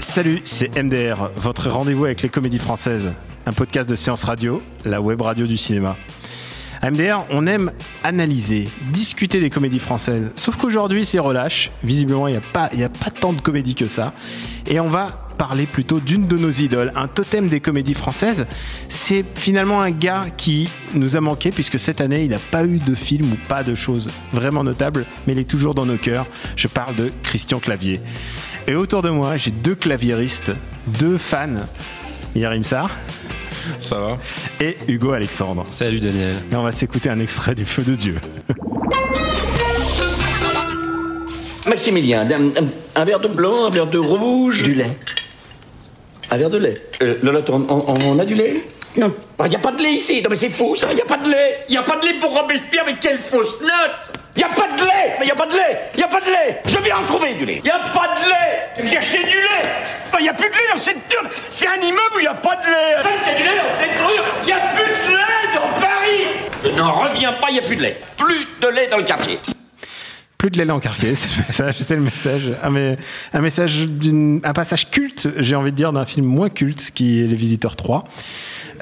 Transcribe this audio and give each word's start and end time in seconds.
Salut, 0.00 0.40
c'est 0.42 0.76
MDR, 0.82 1.30
votre 1.36 1.70
rendez-vous 1.70 2.06
avec 2.06 2.22
les 2.22 2.28
comédies 2.28 2.58
françaises. 2.58 3.14
Un 3.46 3.52
podcast 3.52 3.88
de 3.88 3.94
séance 3.94 4.24
radio, 4.24 4.60
la 4.84 5.00
web 5.00 5.20
radio 5.20 5.46
du 5.46 5.56
cinéma. 5.56 5.96
À 6.82 6.90
MDR, 6.90 7.24
on 7.30 7.46
aime 7.46 7.70
analyser, 8.02 8.68
discuter 8.90 9.40
des 9.40 9.48
comédies 9.48 9.78
françaises. 9.78 10.32
Sauf 10.34 10.56
qu'aujourd'hui, 10.56 11.04
c'est 11.04 11.20
relâche. 11.20 11.70
Visiblement, 11.84 12.26
il 12.26 12.32
n'y 12.32 12.82
a, 12.82 12.86
a 12.86 12.88
pas 12.88 13.10
tant 13.10 13.32
de 13.32 13.40
comédies 13.40 13.76
que 13.76 13.86
ça. 13.86 14.12
Et 14.66 14.80
on 14.80 14.88
va 14.88 15.06
parler 15.46 15.66
plutôt 15.66 16.00
d'une 16.00 16.26
de 16.26 16.38
nos 16.38 16.50
idoles, 16.50 16.90
un 16.96 17.06
totem 17.06 17.48
des 17.48 17.60
comédies 17.60 17.92
françaises. 17.92 18.46
C'est 18.88 19.22
finalement 19.34 19.82
un 19.82 19.90
gars 19.90 20.24
qui 20.38 20.70
nous 20.94 21.18
a 21.18 21.20
manqué 21.20 21.50
puisque 21.50 21.78
cette 21.78 22.00
année, 22.00 22.24
il 22.24 22.30
n'a 22.30 22.38
pas 22.38 22.64
eu 22.64 22.78
de 22.78 22.94
film 22.94 23.30
ou 23.30 23.36
pas 23.46 23.62
de 23.62 23.74
choses 23.74 24.08
vraiment 24.32 24.64
notables, 24.64 25.04
mais 25.26 25.34
il 25.34 25.38
est 25.38 25.44
toujours 25.44 25.74
dans 25.74 25.84
nos 25.84 25.98
cœurs. 25.98 26.26
Je 26.56 26.66
parle 26.66 26.96
de 26.96 27.12
Christian 27.22 27.58
Clavier. 27.58 28.00
Et 28.66 28.74
autour 28.74 29.02
de 29.02 29.10
moi, 29.10 29.36
j'ai 29.36 29.50
deux 29.50 29.74
claviéristes, 29.74 30.50
deux 30.86 31.18
fans. 31.18 31.66
Yarim 32.34 32.64
Sarr 32.64 32.88
Ça 33.80 34.00
va 34.00 34.18
et 34.60 34.78
Hugo 34.88 35.12
Alexandre. 35.12 35.64
Salut 35.70 36.00
Daniel. 36.00 36.36
Et 36.50 36.56
on 36.56 36.62
va 36.62 36.72
s'écouter 36.72 37.10
un 37.10 37.20
extrait 37.20 37.54
du 37.54 37.66
Feu 37.66 37.82
de 37.82 37.94
Dieu. 37.96 38.16
Maximilien, 41.68 42.22
un, 42.30 42.62
un- 42.62 42.68
un 42.96 43.04
verre 43.04 43.20
de 43.20 43.28
blanc, 43.28 43.66
un 43.66 43.70
verre 43.70 43.86
de 43.86 43.98
rouge. 43.98 44.62
Du 44.62 44.74
lait. 44.74 44.96
Un 46.34 46.36
verre 46.36 46.50
de 46.50 46.58
lait. 46.58 46.74
Euh, 47.00 47.14
Lolotte, 47.22 47.48
on, 47.50 47.64
on- 47.68 47.84
on 47.86 48.18
a 48.18 48.24
du 48.24 48.34
lait 48.34 48.54
Non. 48.96 49.14
Il 49.44 49.48
n'y 49.50 49.54
a 49.54 49.60
pas 49.60 49.70
de 49.70 49.80
lait 49.80 49.92
ici. 49.92 50.20
Non, 50.20 50.30
mais 50.30 50.36
c'est 50.36 50.50
fou, 50.50 50.74
ça. 50.74 50.88
Il 50.90 50.96
n'y 50.96 51.00
a 51.00 51.04
pas 51.04 51.16
de 51.16 51.30
lait. 51.30 51.60
Il 51.68 51.72
n'y 51.72 51.76
a 51.78 51.84
pas 51.84 51.96
de 51.96 52.06
lait 52.06 52.14
pour 52.14 52.34
Robespierre, 52.36 52.82
mais 52.86 52.96
quelle 53.00 53.18
fausse 53.20 53.60
note 53.60 54.18
Il 54.34 54.38
n'y 54.38 54.44
a 54.44 54.48
pas 54.48 54.66
de 54.76 54.82
lait. 54.82 55.14
Mais 55.20 55.22
il 55.22 55.26
n'y 55.26 55.30
a 55.30 55.36
pas 55.36 55.46
de 55.46 55.52
lait. 55.52 55.78
Il 55.94 55.98
n'y 55.98 56.02
a 56.02 56.08
pas 56.08 56.20
de 56.20 56.26
lait. 56.26 56.60
Je 56.66 56.78
viens 56.78 56.96
en 56.98 57.04
trouver 57.04 57.34
du 57.34 57.44
lait. 57.46 57.58
Il 57.58 57.62
n'y 57.64 57.70
a 57.70 57.78
pas 57.78 58.16
de 58.16 58.28
lait. 58.28 58.88
Cherchez 58.88 59.18
du 59.18 59.36
lait. 59.40 59.68
Il 60.18 60.22
n'y 60.24 60.28
a 60.28 60.34
plus 60.34 60.48
de 60.48 60.54
lait 60.54 60.68
dans 60.72 60.80
cette 60.80 61.08
turne. 61.08 61.28
C'est 61.50 61.68
un 61.68 61.76
immeuble 61.80 62.14
où 62.16 62.18
il 62.18 62.22
n'y 62.22 62.26
a 62.26 62.34
pas 62.34 62.56
de 62.56 62.66
lait. 62.66 62.96
Il 62.98 63.30
y 63.30 63.34
a 63.34 63.36
du 63.38 63.42
lait 63.44 63.56
dans 63.56 63.74
cette 63.78 64.00
rue. 64.04 64.22
Il 64.42 64.46
n'y 64.46 64.52
a 64.52 64.56
plus 64.74 65.12
de 65.12 65.16
lait 65.16 65.54
dans 65.54 65.80
Paris. 65.80 66.26
Je 66.64 66.68
n'en 66.70 66.90
reviens 66.90 67.32
pas, 67.34 67.46
il 67.50 67.52
n'y 67.54 67.58
a 67.60 67.62
plus 67.62 67.76
de 67.76 67.82
lait. 67.82 67.96
Plus 68.16 68.48
de 68.60 68.68
lait 68.68 68.88
dans 68.88 68.96
le 68.98 69.04
quartier. 69.04 69.38
Plus 70.44 70.50
de 70.50 70.70
en 70.70 70.78
quartier, 70.78 71.14
c'est 71.14 71.30
le 71.30 71.46
message, 71.46 71.76
c'est 71.78 71.96
le 71.96 72.02
message. 72.02 72.52
Un, 72.62 72.96
un 73.32 73.40
message 73.40 73.86
d'une, 73.86 74.42
un 74.44 74.52
passage 74.52 74.90
culte, 74.90 75.26
j'ai 75.38 75.56
envie 75.56 75.70
de 75.70 75.76
dire, 75.76 75.90
d'un 75.90 76.04
film 76.04 76.26
moins 76.26 76.50
culte 76.50 76.90
qui 76.94 77.22
est 77.22 77.26
Les 77.26 77.34
Visiteurs 77.34 77.76
3. 77.76 78.04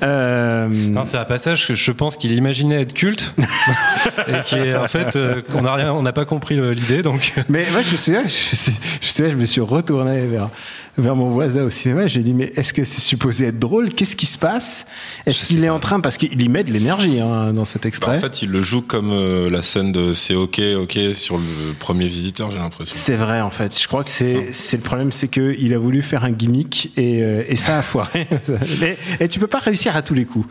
Euh, 0.02 0.66
Non, 0.68 1.04
c'est 1.04 1.16
un 1.18 1.24
passage 1.24 1.66
que 1.66 1.74
je 1.74 1.92
pense 1.92 2.16
qu'il 2.16 2.32
imaginait 2.32 2.82
être 2.82 2.92
culte 2.94 3.34
et 4.28 4.42
qui 4.46 4.56
est 4.56 4.74
en 4.74 4.88
fait 4.88 5.16
euh, 5.16 5.42
qu'on 5.42 5.62
n'a 5.62 5.74
rien, 5.74 5.92
on 5.92 6.02
n'a 6.02 6.12
pas 6.12 6.24
compris 6.24 6.56
l'idée 6.74 7.02
donc. 7.02 7.32
mais 7.48 7.64
moi, 7.72 7.82
je 7.82 7.96
sais, 7.96 8.22
je 8.24 8.28
sais, 8.56 8.72
je 9.00 9.08
sais, 9.08 9.30
je 9.30 9.36
me 9.36 9.46
suis 9.46 9.60
retourné 9.60 10.26
vers, 10.26 10.50
vers 10.98 11.14
mon 11.16 11.30
voisin 11.30 11.62
au 11.62 11.70
cinéma. 11.70 12.06
J'ai 12.08 12.22
dit, 12.22 12.34
mais 12.34 12.52
est-ce 12.56 12.72
que 12.72 12.84
c'est 12.84 13.00
supposé 13.00 13.46
être 13.46 13.58
drôle? 13.58 13.90
Qu'est-ce 13.94 14.16
qui 14.16 14.26
se 14.26 14.38
passe? 14.38 14.86
Est-ce 15.26 15.44
qu'il 15.44 15.62
est 15.64 15.68
en 15.70 15.78
train, 15.78 16.00
parce 16.00 16.16
qu'il 16.16 16.40
y 16.40 16.48
met 16.48 16.64
de 16.64 16.72
l'énergie 16.72 17.20
hein, 17.20 17.52
dans 17.52 17.64
cet 17.64 17.82
Bah, 17.82 17.88
extrait. 17.88 18.16
En 18.16 18.20
fait, 18.20 18.42
il 18.42 18.50
le 18.50 18.62
joue 18.62 18.82
comme 18.82 19.10
euh, 19.12 19.48
la 19.50 19.62
scène 19.62 19.92
de 19.92 20.12
C'est 20.12 20.34
OK, 20.34 20.60
OK 20.76 20.98
sur 21.14 21.38
le 21.38 21.74
premier 21.78 22.08
visiteur, 22.08 22.50
j'ai 22.50 22.58
l'impression. 22.58 22.94
C'est 22.96 23.16
vrai 23.16 23.40
en 23.40 23.50
fait. 23.50 23.78
Je 23.80 23.86
crois 23.86 24.02
que 24.04 24.10
c'est 24.10 24.48
c'est 24.52 24.76
le 24.76 24.82
problème, 24.82 25.12
c'est 25.12 25.28
que 25.28 25.54
il 25.58 25.72
a 25.74 25.78
voulu 25.78 26.02
faire 26.02 26.24
un 26.24 26.30
gimmick 26.32 26.90
et, 26.96 27.22
euh, 27.22 27.44
et 27.46 27.56
ça 27.56 27.78
a 27.78 27.82
foiré. 27.82 28.26
Mais- 28.80 28.96
et 29.20 29.28
tu 29.28 29.38
peux 29.38 29.46
pas 29.46 29.58
réussir 29.58 29.91
à 29.96 30.02
tous 30.02 30.14
les 30.14 30.24
coups. 30.24 30.46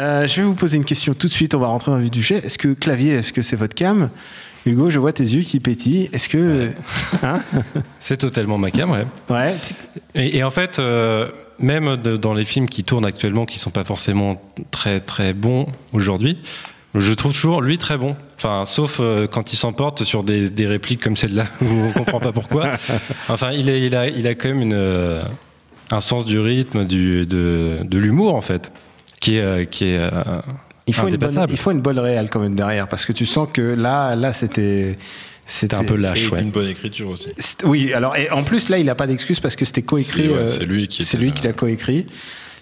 Euh, 0.00 0.26
je 0.26 0.40
vais 0.40 0.46
vous 0.46 0.54
poser 0.54 0.76
une 0.76 0.84
question 0.84 1.14
tout 1.14 1.26
de 1.26 1.32
suite. 1.32 1.54
On 1.54 1.58
va 1.58 1.66
rentrer 1.66 1.90
dans 1.90 1.96
le 1.96 2.04
vif 2.04 2.10
du 2.10 2.22
sujet. 2.22 2.40
Est-ce 2.44 2.58
que 2.58 2.68
clavier, 2.74 3.14
est-ce 3.14 3.32
que 3.32 3.42
c'est 3.42 3.56
votre 3.56 3.74
cam? 3.74 4.10
Hugo, 4.66 4.90
je 4.90 4.98
vois 4.98 5.12
tes 5.12 5.24
yeux 5.24 5.42
qui 5.42 5.60
pétillent. 5.60 6.10
Est-ce 6.12 6.28
que 6.28 6.70
hein? 7.22 7.40
C'est 7.98 8.16
totalement 8.18 8.58
ma 8.58 8.70
cam, 8.70 8.90
ouais. 8.90 9.06
ouais 9.30 9.54
Et, 10.14 10.38
et 10.38 10.42
en 10.44 10.50
fait, 10.50 10.78
euh, 10.78 11.28
même 11.58 11.96
de- 11.96 12.16
dans 12.16 12.34
les 12.34 12.44
films 12.44 12.68
qui 12.68 12.84
tournent 12.84 13.06
actuellement, 13.06 13.46
qui 13.46 13.58
sont 13.58 13.70
pas 13.70 13.84
forcément 13.84 14.40
très 14.70 15.00
très 15.00 15.32
bons 15.32 15.66
aujourd'hui, 15.92 16.38
je 16.94 17.12
trouve 17.12 17.32
toujours 17.32 17.60
lui 17.62 17.78
très 17.78 17.98
bon. 17.98 18.16
Enfin, 18.36 18.64
sauf 18.64 18.98
euh, 19.00 19.26
quand 19.26 19.52
il 19.52 19.56
s'emporte 19.56 20.04
sur 20.04 20.22
des, 20.22 20.48
des 20.50 20.66
répliques 20.66 21.02
comme 21.02 21.16
celle-là 21.16 21.46
où 21.60 21.66
on 21.88 21.92
comprend 21.92 22.20
pas 22.20 22.32
pourquoi. 22.32 22.72
Enfin, 23.28 23.52
il, 23.52 23.68
est, 23.68 23.84
il 23.86 23.94
a 23.96 24.08
il 24.08 24.26
a 24.26 24.34
quand 24.34 24.48
même 24.48 24.62
une 24.62 24.72
euh, 24.74 25.22
un 25.90 26.00
sens 26.00 26.24
du 26.24 26.38
rythme, 26.38 26.84
du 26.84 27.26
de, 27.26 27.78
de 27.84 27.98
l'humour 27.98 28.34
en 28.34 28.40
fait, 28.40 28.72
qui 29.20 29.36
est 29.36 29.40
euh, 29.40 29.64
qui 29.64 29.84
est 29.86 29.98
euh, 29.98 30.10
il 30.86 30.94
faut 30.94 31.08
une 31.08 31.16
bonne, 31.16 31.46
il 31.50 31.56
faut 31.56 31.70
une 31.70 31.80
bonne 31.80 31.98
réelle 31.98 32.28
quand 32.30 32.40
même 32.40 32.54
derrière 32.54 32.88
parce 32.88 33.04
que 33.04 33.12
tu 33.12 33.26
sens 33.26 33.48
que 33.52 33.60
là, 33.60 34.16
là, 34.16 34.32
c'était 34.32 34.96
C'était 35.44 35.76
un 35.76 35.84
peu 35.84 35.94
Et 35.94 35.98
lâche, 36.02 36.30
ouais. 36.30 36.42
une 36.42 36.50
bonne 36.50 36.68
écriture 36.68 37.08
aussi. 37.10 37.28
Oui, 37.64 37.92
alors 37.92 38.16
et 38.16 38.30
en 38.30 38.42
plus 38.42 38.68
là, 38.68 38.78
il 38.78 38.88
a 38.90 38.94
pas 38.94 39.06
d'excuse 39.06 39.40
parce 39.40 39.56
que 39.56 39.64
c'était 39.64 39.82
coécrit. 39.82 40.24
C'est- 40.24 40.28
ouais, 40.28 40.34
euh, 40.38 40.48
c'est 40.48 40.64
lui 40.66 40.88
qui 40.88 41.02
C'est 41.04 41.16
lui 41.18 41.32
qui 41.32 41.42
l'a 41.44 41.52
coécrit. 41.52 42.06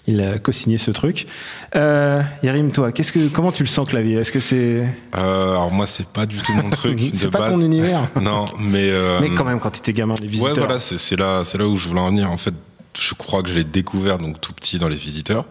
Il 0.09 0.21
a 0.21 0.39
co-signé 0.39 0.77
ce 0.77 0.89
truc. 0.91 1.27
Euh, 1.75 2.21
Yarim, 2.41 2.71
toi, 2.71 2.93
qu'est-ce 2.93 3.11
que, 3.11 3.27
comment 3.27 3.51
tu 3.51 3.63
le 3.63 3.67
sens, 3.67 3.89
clavier? 3.89 4.15
Est-ce 4.19 4.31
que 4.31 4.39
c'est, 4.39 4.85
Euh, 5.17 5.49
alors 5.51 5.69
moi, 5.69 5.85
c'est 5.85 6.07
pas 6.07 6.25
du 6.25 6.37
tout 6.37 6.53
mon 6.53 6.69
truc 6.79 6.97
de 6.97 7.09
c'est 7.13 7.29
pas 7.29 7.39
base. 7.39 7.51
ton 7.51 7.59
univers 7.61 8.07
Non, 8.21 8.45
mais 8.57 8.89
euh, 8.89 9.19
Mais 9.19 9.31
quand 9.31 9.43
même, 9.43 9.59
quand 9.59 9.69
tu 9.71 9.79
étais 9.79 9.91
gamin, 9.91 10.15
les 10.21 10.27
visiteurs. 10.27 10.53
Ouais, 10.53 10.59
voilà, 10.61 10.79
c'est 10.79 10.97
c'est 10.97 11.17
là, 11.17 11.43
c'est 11.43 11.57
là 11.57 11.67
où 11.67 11.75
je 11.75 11.89
voulais 11.89 11.99
en 11.99 12.07
venir. 12.09 12.31
En 12.31 12.37
fait, 12.37 12.53
je 12.99 13.13
crois 13.13 13.43
que 13.43 13.49
je 13.49 13.55
l'ai 13.55 13.63
découvert 13.63 14.17
donc 14.17 14.41
tout 14.41 14.53
petit 14.53 14.79
dans 14.79 14.87
les 14.87 14.95
visiteurs, 14.95 15.45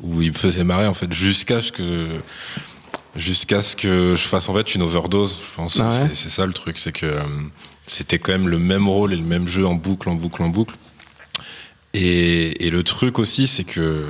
où 0.00 0.22
il 0.22 0.28
me 0.28 0.36
faisait 0.36 0.64
marrer 0.64 0.86
en 0.86 0.94
fait 0.94 1.12
jusqu'à 1.12 1.62
ce 1.62 1.72
que 1.72 2.20
jusqu'à 3.14 3.62
ce 3.62 3.76
que 3.76 4.14
je 4.14 4.22
fasse 4.28 4.48
en 4.48 4.54
fait 4.54 4.74
une 4.74 4.82
overdose. 4.82 5.38
Je 5.50 5.54
pense 5.56 5.80
Ah 5.80 5.88
ouais 5.88 6.08
c'est 6.08 6.14
c'est 6.14 6.28
ça 6.28 6.46
le 6.46 6.52
truc, 6.52 6.78
c'est 6.78 6.92
que 6.92 7.06
euh, 7.06 7.22
c'était 7.86 8.18
quand 8.18 8.32
même 8.32 8.48
le 8.48 8.58
même 8.58 8.88
rôle 8.88 9.12
et 9.12 9.16
le 9.16 9.24
même 9.24 9.48
jeu 9.48 9.66
en 9.66 9.74
boucle, 9.74 10.08
en 10.08 10.14
boucle, 10.14 10.42
en 10.42 10.48
boucle. 10.48 10.74
Et, 11.94 12.66
et 12.66 12.70
le 12.70 12.82
truc 12.82 13.18
aussi, 13.18 13.46
c'est 13.46 13.64
que 13.64 14.04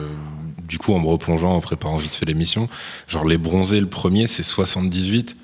du 0.66 0.78
coup, 0.78 0.92
en 0.92 1.00
me 1.00 1.06
replongeant, 1.06 1.54
en 1.54 1.60
préparant 1.60 1.96
vite 1.96 2.14
fait 2.14 2.26
l'émission, 2.26 2.68
genre 3.08 3.24
les 3.24 3.38
bronzés, 3.38 3.80
le 3.80 3.88
premier, 3.88 4.26
c'est 4.26 4.42
78. 4.42 5.36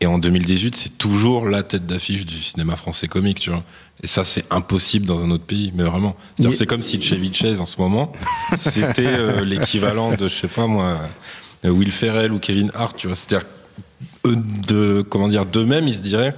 Et 0.00 0.06
en 0.06 0.18
2018, 0.18 0.76
c'est 0.76 0.96
toujours 0.96 1.46
la 1.46 1.62
tête 1.62 1.86
d'affiche 1.86 2.24
du 2.24 2.38
cinéma 2.38 2.76
français 2.76 3.08
comique, 3.08 3.40
tu 3.40 3.50
vois. 3.50 3.64
Et 4.02 4.06
ça, 4.06 4.22
c'est 4.24 4.44
impossible 4.52 5.06
dans 5.06 5.20
un 5.22 5.30
autre 5.30 5.44
pays, 5.44 5.72
mais 5.74 5.82
vraiment. 5.82 6.16
Mais- 6.38 6.52
C'est 6.52 6.66
comme 6.66 6.82
si 6.82 7.00
Chevy 7.02 7.32
Chase, 7.34 7.60
en 7.60 7.66
ce 7.66 7.80
moment, 7.80 8.12
c'était 8.56 9.06
euh, 9.06 9.44
l'équivalent 9.44 10.12
de, 10.14 10.28
je 10.28 10.34
sais 10.34 10.48
pas 10.48 10.66
moi, 10.66 10.98
euh, 11.64 11.70
Will 11.70 11.90
Ferrell 11.90 12.32
ou 12.32 12.38
Kevin 12.38 12.70
Hart, 12.74 12.96
tu 12.96 13.08
vois. 13.08 13.16
C'est-à-dire, 13.16 13.48
eux, 14.26 14.36
de, 14.68 15.02
comment 15.08 15.26
dire, 15.28 15.46
d'eux-mêmes, 15.46 15.88
ils 15.88 15.96
se 15.96 16.00
diraient, 16.02 16.36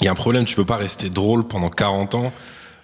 il 0.00 0.04
y 0.04 0.08
a 0.08 0.12
un 0.12 0.14
problème, 0.14 0.44
tu 0.44 0.54
peux 0.54 0.64
pas 0.64 0.76
rester 0.76 1.08
drôle 1.10 1.46
pendant 1.48 1.70
40 1.70 2.14
ans 2.14 2.32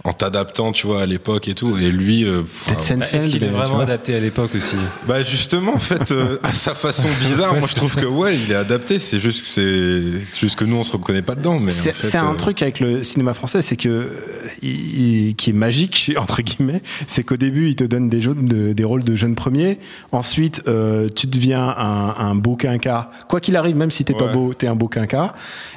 en 0.04 0.12
t'adaptant, 0.12 0.72
tu 0.72 0.86
vois, 0.88 1.02
à 1.02 1.06
l'époque 1.06 1.46
et 1.48 1.54
tout. 1.54 1.76
Et 1.78 1.90
lui, 1.90 2.24
euh, 2.24 2.42
Peut-être 2.66 2.78
enfin, 2.80 2.96
Bah, 2.96 3.06
Est-ce 3.12 3.26
qu'il 3.28 3.44
est 3.44 3.48
vraiment 3.48 3.78
adapté 3.80 4.14
à 4.16 4.20
l'époque 4.20 4.50
aussi 4.56 4.74
bah 5.06 5.22
justement, 5.22 5.74
en 5.74 5.78
fait, 5.78 6.10
euh, 6.10 6.38
à 6.42 6.52
sa 6.52 6.74
façon 6.74 7.08
bizarre, 7.20 7.52
Ouais, 7.54 7.60
moi 7.60 7.68
je 7.70 7.74
trouve 7.76 7.94
que 7.94 8.06
ouais, 8.06 8.36
il 8.36 8.50
est 8.50 8.56
adapté. 8.56 8.98
C'est 8.98 9.20
juste 9.20 9.42
que 9.42 9.46
c'est 9.46 10.38
juste 10.40 10.56
que 10.58 10.64
nous 10.64 10.76
on 10.76 10.84
se 10.84 10.93
reconnaît 10.93 11.22
pas 11.22 11.34
dedans. 11.37 11.58
Mais 11.60 11.70
en 11.72 11.75
C'est 11.75 11.93
fait, 11.93 12.19
un 12.19 12.32
euh, 12.32 12.34
truc 12.34 12.62
avec 12.62 12.81
le 12.81 13.04
cinéma 13.04 13.32
français, 13.34 13.62
c'est 13.62 13.76
que 13.76 13.88
euh, 13.88 14.10
il- 14.62 15.28
il- 15.28 15.34
qui 15.37 15.50
est 15.50 15.52
magique 15.54 16.12
entre 16.19 16.43
guillemets, 16.43 16.82
c'est 17.06 17.22
qu'au 17.22 17.37
début 17.37 17.69
il 17.69 17.76
te 17.76 17.84
donne 17.84 18.08
des, 18.08 18.20
jeunes 18.20 18.44
de- 18.46 18.72
des 18.72 18.84
rôles 18.84 19.05
de 19.05 19.14
jeunes 19.14 19.34
premiers, 19.37 19.78
ensuite 20.10 20.62
euh, 20.66 21.08
tu 21.14 21.26
deviens 21.28 21.62
un, 21.76 22.14
un 22.19 22.34
beau 22.34 22.56
quinca, 22.56 23.10
quoi 23.28 23.40
qu'il 23.40 23.56
arrive, 23.56 23.76
même 23.76 23.90
si 23.90 24.05
t'es 24.05 24.14
pas 24.14 24.26
Ouais. 24.26 24.32
beau, 24.32 24.55
t'es 24.55 24.66
un 24.66 24.75
beau 24.75 24.88
quinca, 24.88 25.32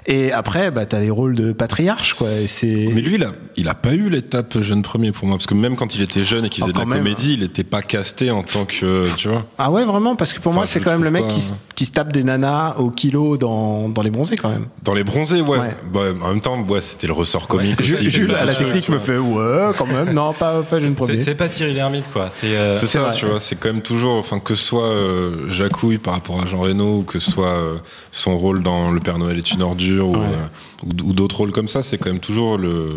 et 0.07 0.31
après 0.31 0.71
bah 0.71 0.85
t'as 0.85 0.99
les 0.99 1.09
rôles 1.09 1.35
de 1.35 1.51
patriarche 1.51 2.13
quoi. 2.15 2.31
Et 2.31 2.47
c'est 2.47 2.67
Mais 2.93 3.01
lui, 3.01 3.15
il 3.15 3.23
a, 3.23 3.31
il 3.55 3.67
a 3.69 3.73
pas 3.75 3.93
eu 3.93 4.09
l'étape 4.15 4.59
jeune 4.61 4.81
premier 4.81 5.11
pour 5.11 5.27
moi, 5.27 5.37
parce 5.37 5.45
que 5.47 5.53
même 5.53 5.75
quand 5.75 5.95
il 5.95 6.01
était 6.01 6.23
jeune 6.23 6.45
et 6.45 6.49
qu'il 6.49 6.63
Oh, 6.63 6.67
faisait 6.67 6.73
de 6.73 6.79
la 6.79 6.85
même. 6.85 6.97
comédie, 6.99 7.33
il 7.33 7.43
était 7.43 7.63
pas 7.63 7.81
casté 7.81 8.31
en 8.31 8.43
tant 8.43 8.65
que, 8.65 9.07
tu 9.17 9.29
vois. 9.29 9.45
Ah 9.57 9.69
ouais, 9.71 9.85
vraiment 9.85 10.15
Parce 10.15 10.33
que 10.33 10.39
pour 10.39 10.51
Enfin, 10.51 10.61
moi, 10.61 10.65
c'est 10.65 10.79
quand 10.79 10.91
même 10.91 11.03
le 11.03 11.11
mec 11.11 11.23
pas- 11.23 11.27
qui, 11.29 11.41
se- 11.41 11.53
qui 11.75 11.85
se 11.85 11.91
tape 11.91 12.11
des 12.11 12.23
nanas 12.23 12.75
au 12.77 12.89
kilo 12.89 13.37
dans, 13.37 13.89
dans 13.89 14.01
les 14.01 14.09
bronzés, 14.09 14.35
quand 14.37 14.49
même. 14.49 14.65
Dans 14.83 14.93
les 14.93 15.03
bronzés, 15.03 15.41
ouais. 15.41 15.59
Ouais. 15.59 15.75
Bah, 15.93 16.01
en 16.23 16.29
même 16.29 16.41
temps, 16.41 16.59
ouais, 16.61 16.81
c'était 16.81 17.07
le 17.07 17.13
ressort 17.13 17.47
comique 17.47 17.81
Jules, 17.81 17.95
aussi. 17.95 18.11
Jules, 18.11 18.31
c'est 18.35 18.41
à 18.41 18.45
la 18.45 18.55
technique, 18.55 18.89
me 18.89 18.99
fait 18.99 19.17
ouais, 19.17 19.71
quand 19.77 19.85
même. 19.87 20.13
Non, 20.13 20.33
pas, 20.33 20.61
pas 20.63 20.79
jeune 20.79 20.95
premier. 20.95 21.19
C'est 21.19 21.25
c'est 21.25 21.35
pas 21.35 21.49
Thierry 21.49 21.73
Lhermitte, 21.73 22.09
quoi. 22.11 22.29
C'est 22.33 22.55
euh, 22.55 22.71
ça, 22.71 23.01
vrai. 23.03 23.15
tu 23.15 23.25
vois, 23.25 23.39
c'est 23.39 23.55
quand 23.59 23.69
même 23.73 23.81
toujours, 23.81 24.15
enfin, 24.17 24.39
que 24.39 24.55
ce 24.55 24.63
soit 24.63 24.85
euh, 24.89 25.49
Jacouille 25.49 25.97
par 25.97 26.13
rapport 26.13 26.41
à 26.41 26.45
Jean 26.45 26.59
Reno, 26.59 26.99
ou 26.99 27.03
que 27.03 27.19
ce 27.19 27.29
soit 27.31 27.47
euh, 27.55 27.77
son 28.11 28.37
rôle 28.37 28.63
dans 28.63 28.91
Le 28.91 28.99
Père 28.99 29.17
Noël 29.17 29.37
est 29.37 29.51
une 29.51 29.61
ordure, 29.61 30.07
ou, 30.09 30.15
Ouais. 30.15 30.25
euh, 30.25 30.85
ou, 30.85 31.09
ou 31.09 31.13
d'autres 31.13 31.37
rôles 31.37 31.51
comme 31.51 31.67
ça, 31.67 31.83
c'est 31.83 31.97
quand 31.97 32.09
même 32.09 32.19
toujours 32.19 32.57
le, 32.57 32.91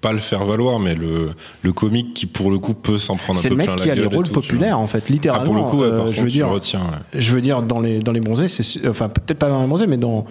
pas 0.00 0.12
le 0.12 0.18
faire 0.18 0.44
valoir, 0.56 0.78
mais 0.80 0.94
le, 0.94 1.30
le 1.62 1.72
comique 1.72 2.14
qui, 2.14 2.26
pour 2.26 2.50
le 2.50 2.58
coup, 2.58 2.74
peut 2.74 2.98
s'en 2.98 3.16
prendre 3.16 3.38
un 3.38 3.42
C'est 3.42 3.48
peu 3.48 3.54
le 3.54 3.58
mec 3.58 3.66
plein 3.66 3.76
qui 3.76 3.86
la 3.88 3.92
a 3.92 3.94
les 3.96 4.02
gueule 4.02 4.14
rôles 4.14 4.26
tout, 4.26 4.32
populaires, 4.32 4.78
en 4.78 4.86
fait, 4.86 5.04
Ah, 5.08 5.12
littéralement. 5.12 5.44
pour 5.44 5.54
le 5.54 5.62
coup, 5.62 5.80
ouais, 5.80 5.88
par 5.90 5.98
Euh, 5.98 6.02
contre, 6.04 6.12
je 6.12 6.20
veux 6.22 6.30
dire, 6.30 6.48
retiens, 6.48 6.80
ouais. 6.80 7.20
je 7.20 7.32
veux 7.34 7.40
dire 7.40 7.62
dans 7.62 7.80
les 7.80 7.98
dans 8.00 8.12
les 8.12 8.20
bronzés, 8.20 8.48
c'est 8.48 8.88
enfin 8.88 9.08
peut-être 9.08 9.38
pas 9.38 9.48
dans 9.48 9.60
les 9.60 9.66
bronzés, 9.66 9.86
mais 9.86 9.96
dans 9.98 10.24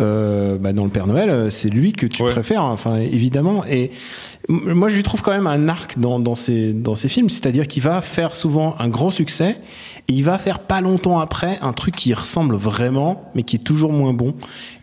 euh, 0.00 0.58
bah, 0.58 0.72
dans 0.74 0.84
le 0.84 0.90
Père 0.90 1.06
Noël, 1.06 1.30
euh, 1.30 1.48
c'est 1.50 1.68
lui 1.70 1.92
que 1.94 2.06
tu 2.06 2.22
Ouais. 2.22 2.30
préfères, 2.30 2.62
enfin 2.64 2.96
évidemment. 2.98 3.64
Et 3.66 3.90
moi, 4.48 4.88
je 4.88 4.96
lui 4.96 5.02
trouve 5.02 5.22
quand 5.22 5.32
même 5.32 5.48
un 5.48 5.68
arc 5.68 5.98
dans 5.98 6.20
dans 6.20 6.36
ses 6.36 6.72
dans 6.72 6.94
ses 6.94 7.08
films, 7.08 7.30
c'est-à-dire 7.30 7.66
qu'il 7.66 7.82
va 7.82 8.00
faire 8.00 8.36
souvent 8.36 8.76
un 8.78 8.88
grand 8.88 9.10
succès 9.10 9.56
et 10.08 10.12
il 10.12 10.22
va 10.22 10.38
faire 10.38 10.60
pas 10.60 10.80
longtemps 10.80 11.18
après 11.18 11.58
un 11.62 11.72
truc 11.72 11.96
qui 11.96 12.14
ressemble 12.14 12.54
vraiment, 12.54 13.28
mais 13.34 13.42
qui 13.42 13.56
est 13.56 13.60
toujours 13.60 13.92
moins 13.92 14.12
bon. 14.12 14.34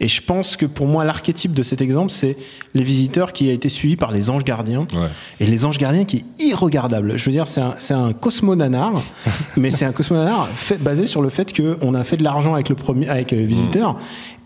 Et 0.01 0.09
je 0.09 0.21
pense 0.21 0.57
que 0.57 0.65
pour 0.65 0.85
moi, 0.85 1.05
l'archétype 1.05 1.53
de 1.53 1.63
cet 1.63 1.81
exemple, 1.81 2.11
c'est 2.11 2.35
Les 2.73 2.83
Visiteurs 2.83 3.31
qui 3.31 3.49
a 3.49 3.53
été 3.53 3.69
suivi 3.69 3.95
par 3.95 4.11
Les 4.11 4.29
Anges 4.29 4.43
Gardiens. 4.43 4.85
Ouais. 4.93 5.07
Et 5.39 5.45
Les 5.45 5.63
Anges 5.63 5.77
Gardiens 5.77 6.03
qui 6.03 6.17
est 6.17 6.43
irregardable. 6.43 7.17
Je 7.17 7.23
veux 7.23 7.31
dire, 7.31 7.47
c'est 7.47 7.61
un, 7.61 7.75
c'est 7.77 7.93
un 7.93 8.11
cosmonanar, 8.11 8.91
mais 9.57 9.71
c'est 9.71 9.85
un 9.85 9.93
cosmonanar 9.93 10.49
fait, 10.49 10.77
basé 10.77 11.07
sur 11.07 11.21
le 11.21 11.29
fait 11.29 11.55
qu'on 11.55 11.93
a 11.93 12.03
fait 12.03 12.17
de 12.17 12.23
l'argent 12.23 12.53
avec 12.53 12.67
le 12.67 12.75
premier, 12.75 13.07
avec 13.07 13.31
euh, 13.31 13.45
Visiteur. 13.45 13.97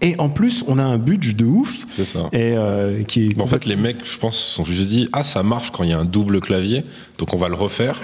Et 0.01 0.15
en 0.19 0.29
plus, 0.29 0.63
on 0.67 0.77
a 0.77 0.83
un 0.83 0.99
budget 0.99 1.33
de 1.33 1.45
ouf. 1.45 1.87
C'est 1.89 2.05
ça. 2.05 2.29
Et 2.31 2.53
euh, 2.55 3.01
qui 3.01 3.31
est 3.31 3.41
en 3.41 3.47
fait, 3.47 3.65
les 3.65 3.75
mecs, 3.75 3.97
je 4.03 4.17
pense, 4.19 4.37
se 4.37 4.55
sont 4.55 4.63
juste 4.63 4.89
dit, 4.89 5.06
ah, 5.13 5.23
ça 5.23 5.43
marche 5.43 5.71
quand 5.71 5.83
il 5.83 5.89
y 5.89 5.93
a 5.93 5.97
un 5.99 6.05
double 6.05 6.39
clavier, 6.39 6.83
donc 7.17 7.33
on 7.33 7.37
va 7.37 7.47
le 7.49 7.55
refaire. 7.55 7.99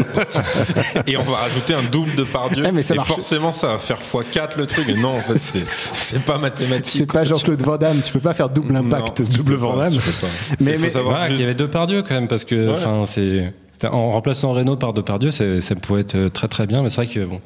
et 1.08 1.18
on 1.18 1.24
va 1.24 1.38
rajouter 1.38 1.74
un 1.74 1.84
double 1.84 2.16
de 2.16 2.24
par 2.24 2.50
Dieu. 2.50 2.64
Eh, 2.66 2.70
et 2.70 2.96
marche. 2.96 3.08
forcément, 3.08 3.54
ça 3.54 3.68
va 3.68 3.78
faire 3.78 3.98
x4 4.00 4.58
le 4.58 4.66
truc. 4.66 4.88
Et 4.90 4.94
non, 4.96 5.16
en 5.18 5.20
fait, 5.20 5.38
c'est, 5.38 5.66
c'est 5.92 6.24
pas 6.24 6.38
mathématique. 6.38 6.86
c'est 7.00 7.12
pas 7.12 7.24
Jean-Claude 7.24 7.62
Van 7.62 7.78
Damme. 7.78 8.02
Tu 8.02 8.12
peux 8.12 8.20
pas 8.20 8.34
faire 8.34 8.50
double 8.50 8.76
impact, 8.76 9.20
Non, 9.20 9.26
double 9.38 9.56
Van 9.56 9.78
Damme. 9.78 9.94
Mais- 10.60 10.72
Il 10.74 10.78
faut 10.78 10.84
mais- 10.84 10.90
savoir 10.90 11.14
voilà, 11.16 11.26
juste- 11.28 11.38
qu'il 11.38 11.42
y 11.42 11.46
avait 11.46 11.56
deux 11.58 11.68
par 11.70 11.88
Dieu 11.88 12.02
quand 12.04 12.16
même, 12.16 12.28
parce 12.28 12.46
que, 12.46 12.72
enfin, 12.72 13.04
c'est. 13.08 13.54
En 13.92 14.12
remplaçant 14.12 14.54
Renault 14.54 14.78
par 14.78 14.94
Depardieu, 14.94 15.32
ça 15.32 15.44
pourrait 15.82 16.02
être 16.02 16.30
très 16.30 16.48
très 16.48 16.68
bien, 16.68 16.82
mais 16.84 16.90
c'est 16.90 17.04
vrai 17.04 17.08
que 17.08 17.26
bon. 17.26 17.42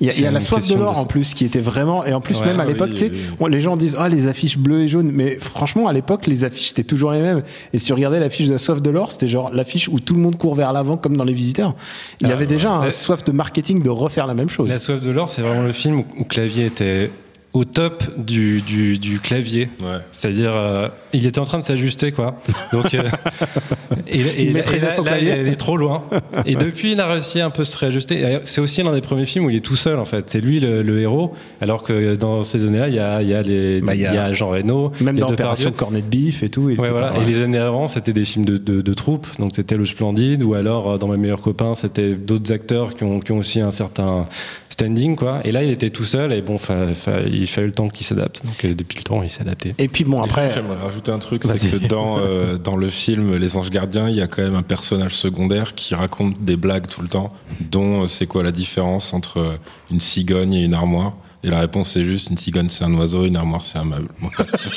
Il 0.00 0.06
y 0.06 0.10
a, 0.10 0.12
il 0.14 0.20
y 0.22 0.26
a 0.26 0.30
la 0.30 0.40
soif 0.40 0.68
de 0.68 0.74
l'or 0.76 0.92
de- 0.94 0.98
en 0.98 1.04
plus 1.06 1.34
qui 1.34 1.44
était 1.44 1.60
vraiment 1.60 2.04
et 2.04 2.12
en 2.12 2.20
plus 2.20 2.38
Ouais, 2.38 2.46
même 2.46 2.60
à 2.60 2.64
oui, 2.64 2.68
l'époque 2.70 2.90
tu 2.90 2.98
sais 2.98 3.10
oui. 3.12 3.18
on- 3.40 3.46
les 3.48 3.58
gens 3.60 3.76
disent 3.76 3.96
ah 3.98 4.08
les 4.08 4.26
affiches 4.28 4.56
bleues 4.56 4.82
et 4.82 4.88
jaunes. 4.88 5.10
Mais 5.12 5.38
franchement 5.40 5.88
à 5.88 5.92
l'époque 5.92 6.26
les 6.26 6.44
affiches 6.44 6.68
c'était 6.68 6.84
toujours 6.84 7.10
les 7.10 7.20
mêmes. 7.20 7.42
Et 7.72 7.78
si 7.78 7.86
tu 7.86 7.92
regardais 7.94 8.20
l'affiche 8.20 8.46
de 8.46 8.52
la 8.52 8.58
soif 8.58 8.80
de 8.80 8.90
l'or 8.90 9.10
c'était 9.12 9.26
genre 9.28 9.50
l'affiche 9.52 9.88
où 9.88 9.98
tout 10.00 10.14
le 10.14 10.20
monde 10.20 10.36
court 10.38 10.54
vers 10.54 10.72
l'avant 10.72 10.96
comme 10.96 11.16
dans 11.16 11.24
les 11.24 11.32
visiteurs. 11.32 11.74
Il 12.20 12.28
y 12.28 12.32
avait 12.32 12.46
déjà 12.46 12.70
un 12.72 12.90
soif 12.90 13.24
de 13.24 13.32
marketing 13.32 13.82
de 13.82 13.90
refaire 13.90 14.26
la 14.26 14.34
même 14.34 14.48
chose. 14.48 14.68
La 14.68 14.78
soif 14.78 15.00
de 15.00 15.10
l'or, 15.10 15.30
c'est 15.30 15.42
vraiment 15.42 15.62
le 15.62 15.72
film 15.72 16.00
où, 16.00 16.04
où 16.20 16.24
Clavier 16.24 16.66
était 16.66 17.10
au 17.54 17.64
top 17.64 18.04
du, 18.18 18.60
du, 18.60 18.98
du 18.98 19.20
clavier. 19.20 19.68
Ouais. 19.80 19.96
C'est-à-dire, 20.12 20.52
euh, 20.54 20.88
il 21.12 21.26
était 21.26 21.38
en 21.38 21.44
train 21.44 21.58
de 21.58 21.64
s'ajuster, 21.64 22.12
quoi. 22.12 22.38
Donc, 22.72 22.94
euh, 22.94 23.02
et, 24.06 24.18
et- 24.20 24.42
Il 24.50 24.56
et 24.56 24.62
là, 24.78 24.90
son 24.92 25.02
là, 25.02 25.12
clavier. 25.12 25.36
il 25.40 25.48
est 25.48 25.56
trop 25.56 25.76
loin. 25.76 26.04
Et 26.46 26.54
depuis, 26.56 26.92
il 26.92 27.00
a 27.00 27.06
réussi 27.06 27.40
un 27.40 27.50
peu 27.50 27.62
à 27.62 27.64
se 27.64 27.76
réajuster. 27.78 28.38
C'est 28.44 28.60
aussi 28.60 28.82
l'un 28.82 28.92
des 28.92 29.00
premiers 29.00 29.26
films 29.26 29.46
où 29.46 29.50
il 29.50 29.56
est 29.56 29.60
tout 29.60 29.76
seul, 29.76 29.98
en 29.98 30.04
fait. 30.04 30.28
C'est 30.28 30.40
lui 30.40 30.60
le, 30.60 30.82
le 30.82 31.00
héros, 31.00 31.34
alors 31.60 31.82
que 31.82 32.16
dans 32.16 32.42
ces 32.42 32.64
années-là, 32.66 32.88
il 32.88 32.94
y 32.94 32.98
a, 32.98 33.22
il 33.22 33.28
y 33.28 33.34
a 33.34 33.42
les, 33.42 33.80
Bah, 33.80 33.94
il 33.94 34.00
y 34.00 34.06
a- 34.06 34.12
il 34.12 34.14
y 34.14 34.18
a 34.18 34.32
Jean 34.32 34.48
Reno, 34.50 34.92
même 35.00 35.16
il 35.16 35.20
y 35.20 35.22
a 35.22 35.26
dans 35.26 35.32
Opération. 35.32 35.72
Cornet 35.72 36.02
de 36.02 36.06
Bif 36.06 36.42
et 36.42 36.50
tout 36.50 36.68
il 36.70 36.78
Ouais, 36.78 36.84
était 36.86 36.92
voilà. 36.92 37.12
pas- 37.12 37.20
Et 37.22 37.24
les 37.24 37.40
années 37.42 37.58
avant, 37.58 37.88
c'était 37.88 38.12
des 38.12 38.24
films 38.24 38.44
de, 38.44 38.58
de, 38.58 38.80
de 38.82 38.92
troupes, 38.94 39.26
donc 39.38 39.52
c'était 39.54 39.76
Le 39.76 39.86
Splendide, 39.86 40.42
ou 40.42 40.54
alors 40.54 40.90
euh, 40.92 40.98
dans 40.98 41.08
Mes 41.08 41.16
meilleurs 41.16 41.40
copains, 41.40 41.74
c'était 41.74 42.14
d'autres 42.14 42.52
acteurs 42.52 42.92
qui 42.94 43.04
ont, 43.04 43.20
qui 43.20 43.32
ont 43.32 43.38
aussi 43.38 43.60
un 43.60 43.70
certain 43.70 44.24
standing, 44.68 45.16
quoi. 45.16 45.40
Et 45.44 45.50
là, 45.52 45.62
il 45.64 45.70
était 45.70 45.90
tout 45.90 46.04
seul, 46.04 46.32
et 46.32 46.42
bon, 46.42 46.58
fa- 46.58 46.94
fa- 46.94 47.22
il 47.22 47.37
fallait 47.46 47.66
le 47.66 47.72
temps 47.72 47.88
qu'il 47.88 48.06
s'adapte. 48.06 48.44
Donc 48.44 48.64
euh, 48.64 48.74
depuis 48.74 48.98
le 48.98 49.04
temps, 49.04 49.22
il 49.22 49.30
s'est 49.30 49.42
adapté. 49.42 49.74
et 49.78 49.88
puis 49.88 50.04
bon 50.04 50.22
après 50.22 50.50
J'aimerais 50.52 50.76
rajouter 50.76 51.12
un 51.12 51.18
truc, 51.18 51.44
c'est 51.44 51.70
que 51.70 51.86
dans, 51.86 52.18
euh, 52.18 52.58
dans 52.62 52.76
le 52.76 52.90
film 52.90 53.36
Les 53.36 53.56
Anges 53.56 53.70
Gardiens, 53.70 54.08
il 54.08 54.16
y 54.16 54.22
a 54.22 54.26
quand 54.26 54.42
même 54.42 54.56
un 54.56 54.62
personnage 54.62 55.14
secondaire 55.14 55.74
qui 55.74 55.94
raconte 55.94 56.42
des 56.42 56.56
blagues 56.56 56.86
tout 56.86 57.02
le 57.02 57.08
temps, 57.08 57.30
dont 57.60 58.04
euh, 58.04 58.08
c'est 58.08 58.26
quoi 58.26 58.42
la 58.42 58.52
différence 58.52 59.14
entre 59.14 59.58
une 59.90 60.00
cigogne 60.00 60.54
et 60.54 60.64
une 60.64 60.74
armoire? 60.74 61.14
Et 61.44 61.50
la 61.50 61.60
réponse 61.60 61.90
c'est 61.92 62.04
juste 62.04 62.30
une 62.30 62.36
cigogne 62.38 62.68
c'est 62.68 62.82
un 62.84 62.92
oiseau, 62.94 63.24
une 63.24 63.36
armoire 63.36 63.64
c'est 63.64 63.78
un 63.78 63.84
meuble. 63.84 64.08
Voilà, 64.20 64.50
c'est- 64.58 64.68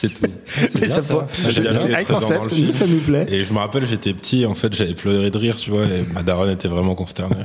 c'est 0.00 0.08
tout. 0.14 0.22
mais 0.74 0.80
bien, 0.80 0.88
ça, 0.88 1.02
ça. 1.02 1.26
C'est 1.32 1.52
c'est 1.52 1.72
c'est 1.74 1.94
un 1.94 2.04
concept 2.04 2.56
nous 2.56 2.72
ça 2.72 2.86
nous 2.86 3.00
plaît 3.00 3.26
Et 3.28 3.44
je 3.44 3.52
me 3.52 3.58
rappelle, 3.58 3.86
j'étais 3.86 4.14
petit, 4.14 4.46
en 4.46 4.54
fait, 4.54 4.72
j'avais 4.74 4.94
pleuré 4.94 5.30
de 5.30 5.36
rire, 5.36 5.56
tu 5.56 5.70
vois, 5.70 5.82
et 5.84 6.04
ma 6.14 6.22
daronne 6.22 6.50
était 6.50 6.68
vraiment 6.68 6.94
consternée. 6.94 7.34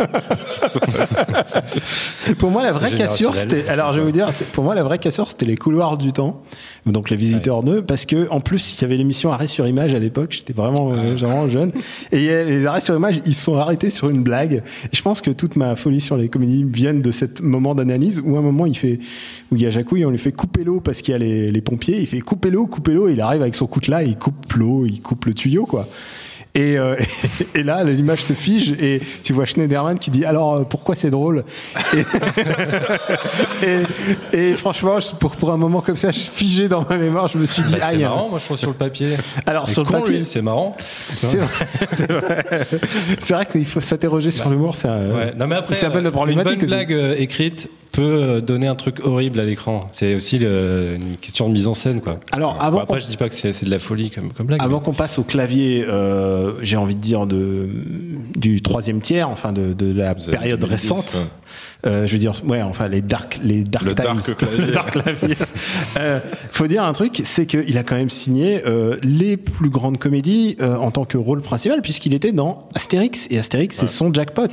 Pour 2.37 2.51
moi, 2.51 2.63
la 2.63 2.71
vraie 2.71 2.89
C'est 2.91 2.95
cassure, 2.95 3.35
c'était. 3.35 3.67
Alors, 3.69 3.93
je 3.93 3.99
vais 3.99 4.05
vous 4.05 4.11
dire, 4.11 4.29
c'est- 4.31 4.45
pour 4.51 4.63
moi, 4.63 4.75
la 4.75 4.83
vraie 4.83 4.99
cassure, 4.99 5.29
c'était 5.29 5.45
les 5.45 5.57
couloirs 5.57 5.97
du 5.97 6.13
temps. 6.13 6.41
Donc, 6.85 7.09
les 7.09 7.17
visiteurs 7.17 7.63
2, 7.63 7.81
parce 7.81 8.05
que, 8.05 8.27
en 8.29 8.39
plus, 8.39 8.75
il 8.77 8.81
y 8.81 8.85
avait 8.85 8.97
l'émission 8.97 9.31
Arrêt 9.31 9.47
sur 9.47 9.67
image 9.67 9.93
à 9.93 9.99
l'époque. 9.99 10.31
J'étais 10.31 10.53
vraiment, 10.53 10.91
euh, 10.93 11.15
vraiment 11.15 11.47
jeune. 11.49 11.71
Et 12.11 12.19
les 12.45 12.65
arrêts 12.65 12.81
sur 12.81 12.95
image, 12.95 13.19
ils 13.25 13.33
se 13.33 13.43
sont 13.43 13.57
arrêtés 13.57 13.89
sur 13.89 14.09
une 14.09 14.23
blague. 14.23 14.63
Et 14.91 14.95
je 14.95 15.01
pense 15.01 15.21
que 15.21 15.31
toute 15.31 15.55
ma 15.55 15.75
folie 15.75 16.01
sur 16.01 16.17
les 16.17 16.29
comédies 16.29 16.63
viennent 16.63 17.01
de 17.01 17.11
cet 17.11 17.41
moment 17.41 17.75
d'analyse 17.75 18.21
où, 18.23 18.35
à 18.35 18.39
un 18.39 18.41
moment, 18.41 18.52
il 18.65 18.75
fait, 18.77 18.99
où 19.51 19.55
il 19.55 19.61
y 19.61 19.65
a 19.65 19.71
Jacouille, 19.71 20.05
on 20.05 20.09
lui 20.11 20.17
fait 20.17 20.31
couper 20.31 20.63
l'eau 20.63 20.79
parce 20.79 21.01
qu'il 21.01 21.11
y 21.11 21.15
a 21.15 21.17
les, 21.19 21.51
les 21.51 21.61
pompiers. 21.61 21.99
Il 21.99 22.07
fait 22.07 22.21
couper 22.21 22.49
l'eau, 22.49 22.67
couper 22.67 22.93
l'eau. 22.93 23.07
Et 23.09 23.13
il 23.13 23.21
arrive 23.21 23.41
avec 23.41 23.55
son 23.55 23.67
coutelas, 23.67 24.03
il 24.03 24.15
coupe 24.17 24.53
l'eau, 24.53 24.85
il 24.85 25.01
coupe 25.01 25.25
le 25.25 25.33
tuyau, 25.33 25.65
quoi. 25.65 25.87
Et, 26.55 26.77
euh, 26.77 26.95
et 27.55 27.63
là, 27.63 27.83
l'image 27.83 28.23
se 28.23 28.33
fige 28.33 28.73
et 28.73 29.01
tu 29.23 29.33
vois 29.33 29.45
Schneiderman 29.45 29.97
qui 29.97 30.11
dit 30.11 30.23
alors 30.23 30.53
euh, 30.53 30.63
pourquoi 30.65 30.95
c'est 30.95 31.09
drôle? 31.09 31.43
Et, 31.95 32.03
et, 34.33 34.49
et 34.49 34.53
franchement, 34.53 34.99
pour, 35.19 35.31
pour 35.35 35.51
un 35.51 35.57
moment 35.57 35.81
comme 35.81 35.97
ça, 35.97 36.11
je 36.11 36.19
figé 36.19 36.67
dans 36.67 36.85
ma 36.87 36.97
mémoire, 36.97 37.27
je 37.27 37.39
me 37.39 37.45
suis 37.45 37.63
dit 37.63 37.73
Bah, 37.73 37.79
c'est 37.81 37.85
aïe. 37.95 38.03
hein. 38.03 38.09
marrant, 38.09 38.29
moi 38.29 38.37
je 38.37 38.45
trouve 38.45 38.57
sur 38.57 38.69
le 38.69 38.75
papier. 38.75 39.17
Alors 39.47 39.67
C'est 39.67 39.73
sur 39.73 39.83
le 39.83 39.87
con, 39.89 40.01
papier, 40.01 40.19
lui, 40.19 40.25
c'est 40.27 40.43
marrant. 40.43 40.75
c'est 41.15 41.37
vrai, 41.37 41.47
c'est 41.89 42.11
vrai. 42.11 42.45
C'est 43.19 43.33
vrai 43.33 43.45
qu'il 43.47 43.65
faut 43.65 43.81
s'interroger 43.81 44.29
sur 44.29 44.47
l'humour. 44.49 44.75
C'est 44.75 44.87
un, 44.89 45.09
Ouais. 45.09 45.33
Non 45.35 45.47
mais 45.47 45.55
après, 45.55 45.73
c'est 45.73 45.87
un 45.87 45.91
peu 45.91 45.99
euh, 45.99 46.01
de 46.03 46.09
problématique. 46.11 46.53
Une 46.53 46.59
bonne 46.59 46.67
blague 46.69 46.93
euh, 46.93 47.15
écrite 47.17 47.67
peut 47.93 48.01
euh, 48.01 48.41
donner 48.41 48.67
un 48.67 48.75
truc 48.75 48.99
horrible 49.05 49.39
à 49.39 49.45
l'écran. 49.45 49.87
C'est 49.93 50.15
aussi 50.15 50.37
le- 50.39 50.97
une 50.99 51.15
question 51.17 51.47
de 51.47 51.53
mise 51.53 51.67
en 51.67 51.73
scène, 51.73 52.01
quoi. 52.01 52.19
Alors 52.33 52.55
Bon, 52.55 52.59
avant 52.59 52.79
après, 52.79 52.95
qu'on- 52.95 52.99
je 52.99 53.07
dis 53.07 53.15
pas 53.17 53.29
que 53.29 53.35
c'est 53.35 53.53
c'est 53.53 53.65
de 53.65 53.69
la 53.71 53.79
folie 53.79 54.09
comme, 54.09 54.33
comme 54.33 54.47
blague. 54.47 54.61
Avant 54.61 54.79
qu'on 54.81 54.93
passe 54.93 55.17
au 55.19 55.23
clavier, 55.23 55.85
euh, 55.87 56.53
j'ai 56.61 56.75
envie 56.75 56.95
de 56.95 56.99
dire 57.01 57.25
de, 57.27 57.69
du 58.35 58.61
troisième 58.61 58.99
tiers, 58.99 59.29
enfin 59.29 59.53
de, 59.53 59.71
de 59.73 59.93
la 59.93 60.13
Vous 60.15 60.31
période 60.31 60.59
2010, 60.59 60.71
récente. 60.91 61.13
ouais. 61.15 61.27
Euh, 61.85 62.07
je 62.07 62.13
veux 62.13 62.19
dire, 62.19 62.33
ouais, 62.47 62.61
enfin 62.61 62.87
les 62.87 63.01
dark, 63.01 63.39
les 63.43 63.63
dark 63.63 63.83
Le 63.85 63.93
times, 63.95 64.05
dark 64.15 64.37
clavier. 64.37 64.57
le 64.65 64.71
dark 64.71 64.91
clavier. 64.91 65.35
euh, 65.97 66.19
faut 66.49 66.67
dire 66.67 66.83
un 66.83 66.93
truc, 66.93 67.21
c'est 67.25 67.45
qu'il 67.45 67.77
a 67.77 67.83
quand 67.83 67.95
même 67.95 68.09
signé 68.09 68.61
euh, 68.65 68.97
les 69.03 69.35
plus 69.37 69.69
grandes 69.69 69.97
comédies 69.97 70.55
euh, 70.61 70.77
en 70.77 70.91
tant 70.91 71.03
que 71.05 71.17
rôle 71.17 71.41
principal, 71.41 71.81
puisqu'il 71.81 72.13
était 72.13 72.31
dans 72.31 72.69
Astérix 72.73 73.27
et 73.31 73.37
Astérix 73.37 73.75
c'est 73.75 73.87
son 73.87 74.13
jackpot. 74.13 74.47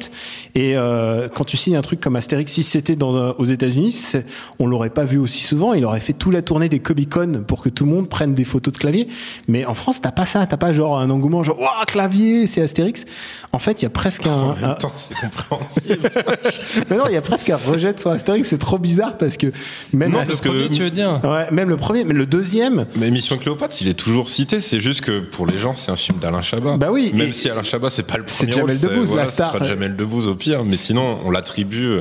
Et 0.57 0.76
euh, 0.76 1.28
quand 1.33 1.45
tu 1.45 1.57
signes 1.57 1.76
un 1.76 1.83
truc 1.83 2.00
comme 2.00 2.16
Astérix, 2.16 2.52
si 2.52 2.62
c'était 2.64 2.97
dans 2.97 3.16
un- 3.16 3.31
aux 3.38 3.45
États-Unis, 3.45 4.12
on 4.59 4.66
l'aurait 4.66 4.90
pas 4.90 5.05
vu 5.05 5.19
aussi 5.19 5.45
souvent. 5.45 5.73
Il 5.75 5.85
aurait 5.85 6.00
fait 6.00 6.12
toute 6.14 6.33
la 6.33 6.43
tournée 6.43 6.69
des 6.69 6.81
Comic 6.81 7.11
Con 7.11 7.45
pour 7.47 7.62
que 7.62 7.69
tout 7.69 7.85
le 7.85 7.90
monde 7.93 8.09
prenne 8.09 8.35
des 8.35 8.45
photos 8.45 8.73
de 8.75 8.78
clavier. 8.78 9.07
Mais 9.47 9.64
en 9.66 9.75
France, 9.75 10.00
t'as 10.00 10.11
pas 10.11 10.26
ça, 10.26 10.47
t'as 10.47 10.57
pas 10.57 10.73
genre 10.73 10.99
un 10.99 11.09
engouement 11.11 11.45
genre 11.45 11.59
waouh 11.61 11.85
clavier, 11.87 12.47
c'est 12.49 12.61
Astérix. 12.62 13.05
En 13.52 13.59
fait, 13.61 13.83
il 13.83 13.85
y 13.85 13.87
a 13.87 13.90
presque 13.90 14.26
un, 14.26 14.31
En 14.33 14.57
un- 14.62 14.75
temps, 14.75 14.93
c'est 14.97 15.14
compréhensible. 15.14 16.11
mais 16.90 16.97
non, 16.97 17.05
il 17.09 17.12
y 17.14 17.16
a 17.16 17.20
presque 17.21 17.50
un 17.50 17.57
rejet 17.57 17.93
de 17.93 18.00
son 18.00 18.11
Astérix, 18.11 18.49
c'est 18.49 18.59
trop 18.59 18.79
bizarre 18.79 19.17
parce 19.19 19.37
que 19.37 19.49
même 19.93 20.11
Non, 20.12 20.19
la- 20.19 20.25
parce 20.27 20.43
Le 20.43 20.50
premier, 20.50 20.69
que- 20.69 20.75
tu 20.75 20.83
veux 20.83 20.91
dire 20.91 21.21
ouais, 21.25 21.50
même 21.50 21.69
le 21.69 21.77
premier, 21.77 22.05
mais 22.05 22.15
le 22.15 22.27
deuxième, 22.27 22.87
Mais 22.97 23.11
Mission 23.11 23.37
Cléopâtre, 23.37 23.77
il 23.81 23.89
est 23.89 23.95
toujours 23.95 24.29
cité. 24.29 24.61
C'est 24.61 24.81
juste 24.81 25.00
que 25.03 25.21
pour 25.21 25.47
les 25.47 25.59
gens, 25.59 25.75
c'est 25.75 25.91
un 25.91 25.97
film 25.97 26.19
d'Alain 26.19 26.43
Chabat. 26.43 26.77
Bah 26.77 26.89
oui, 26.91 27.12
Même 27.15 27.33
si 27.33 27.49
Alain 27.50 27.62
Chabat, 27.62 27.91
c'est 27.91 28.03
pas 28.07 28.17
le 28.19 28.25
C'est 28.27 28.47
premier 28.47 28.53
Jamel 28.59 28.77
c'est- 28.77 28.87
Debbouze, 28.89 29.09
voilà, 29.09 29.25
la 29.25 29.31
star. 29.31 29.53
Ce 29.53 29.59
sera 29.59 29.69
Jamel 29.69 29.97
Debbouze 29.97 30.27
au 30.27 30.35
pire. 30.35 30.65
Mais 30.65 30.77
sinon, 30.77 31.19
on 31.25 31.31
l'attribue, 31.31 31.99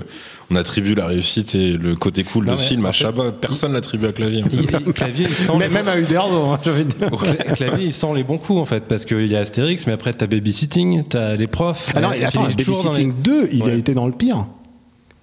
on 0.51 0.55
attribue 0.55 0.95
la 0.95 1.05
réussite 1.07 1.55
et 1.55 1.73
le 1.73 1.95
côté 1.95 2.23
cool 2.23 2.45
Non, 2.45 2.53
de 2.53 2.57
ce 2.57 2.67
film 2.67 2.85
à 2.85 2.91
Chabat. 2.91 3.31
Personne 3.39 3.73
l'attribue 3.73 4.07
à 4.07 4.11
Clavier. 4.11 4.43
En 4.43 4.49
fait. 4.49 4.77
Il- 4.85 4.93
Clavier, 4.93 5.25
il 5.29 5.33
sent 5.35 5.57
même, 5.57 5.87
à 5.87 5.97
Uderzo, 5.97 6.45
hein, 6.45 6.59
j'ai 6.63 6.71
envie 6.71 6.85
de 6.85 6.93
dire. 6.93 7.07
Cla- 7.09 7.53
Clavier, 7.55 7.85
il 7.87 7.93
sent 7.93 8.07
les 8.15 8.23
bons 8.23 8.37
coups 8.37 8.59
en 8.59 8.65
fait, 8.65 8.81
parce 8.87 9.05
qu'il 9.05 9.27
y 9.27 9.35
a 9.35 9.39
Astérix, 9.39 9.85
mais 9.87 9.93
après 9.93 10.13
t'as 10.13 10.27
Babysitting, 10.27 11.03
t'as 11.07 11.35
les 11.35 11.47
profs. 11.47 11.91
Ah 11.95 12.01
non, 12.01 12.11
et 12.13 12.23
attends, 12.25 12.43
Babysitting 12.43 13.13
2, 13.21 13.49
il 13.51 13.63
a 13.69 13.73
été 13.73 13.93
dans 13.93 14.05
le 14.07 14.13
pire. 14.13 14.45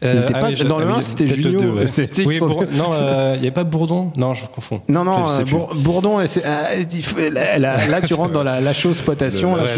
Il 0.02 0.08
Euh, 0.08 0.26
ah 0.34 0.38
pas- 0.40 0.48
oui, 0.48 0.56
je- 0.56 0.64
dans 0.64 0.78
le 0.78 0.84
ah 0.86 0.90
oui, 0.92 0.98
1, 0.98 1.00
c'était 1.00 1.24
peut-être 1.24 1.36
le 1.38 1.42
Junio. 1.42 1.60
deux, 1.60 1.70
ouais. 1.70 1.86
C'était- 1.86 2.26
Oui, 2.26 2.34
ils 2.34 2.38
sont- 2.38 2.48
Bour- 2.48 2.64
non, 2.72 2.90
euh, 3.00 3.32
il 3.36 3.40
n'y 3.40 3.46
avait 3.46 3.50
pas 3.50 3.64
Bourdon? 3.64 4.12
Non, 4.16 4.34
je 4.34 4.44
confonds. 4.54 4.82
Non, 4.90 5.04
non, 5.04 5.26
Je 5.30 5.40
euh. 5.40 5.44
Bour- 5.46 5.74
Bourdon, 5.74 6.20
et 6.20 6.26
ah, 6.44 7.30
là, 7.32 7.58
là- 7.58 7.86
là, 7.86 8.00
tu 8.02 8.12
rentres 8.12 8.32
dans 8.32 8.42
la, 8.42 8.60
la 8.60 8.74
chose 8.74 9.00
potation. 9.00 9.56
Le- 9.56 9.62
là, 9.62 9.68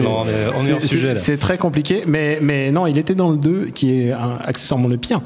ouais, 0.57 1.15
c'est- 1.17 1.37
très 1.37 1.57
compliqué, 1.57 2.03
mais, 2.07 2.39
mais 2.43 2.73
non, 2.73 2.89
il 2.89 2.99
était 2.99 3.15
dans 3.15 3.31
le 3.31 3.37
2, 3.37 3.67
qui 3.67 3.93
est 4.09 4.13
un, 4.13 4.39
accessoirement 4.45 4.89
le 4.89 4.97
pire. 4.97 5.21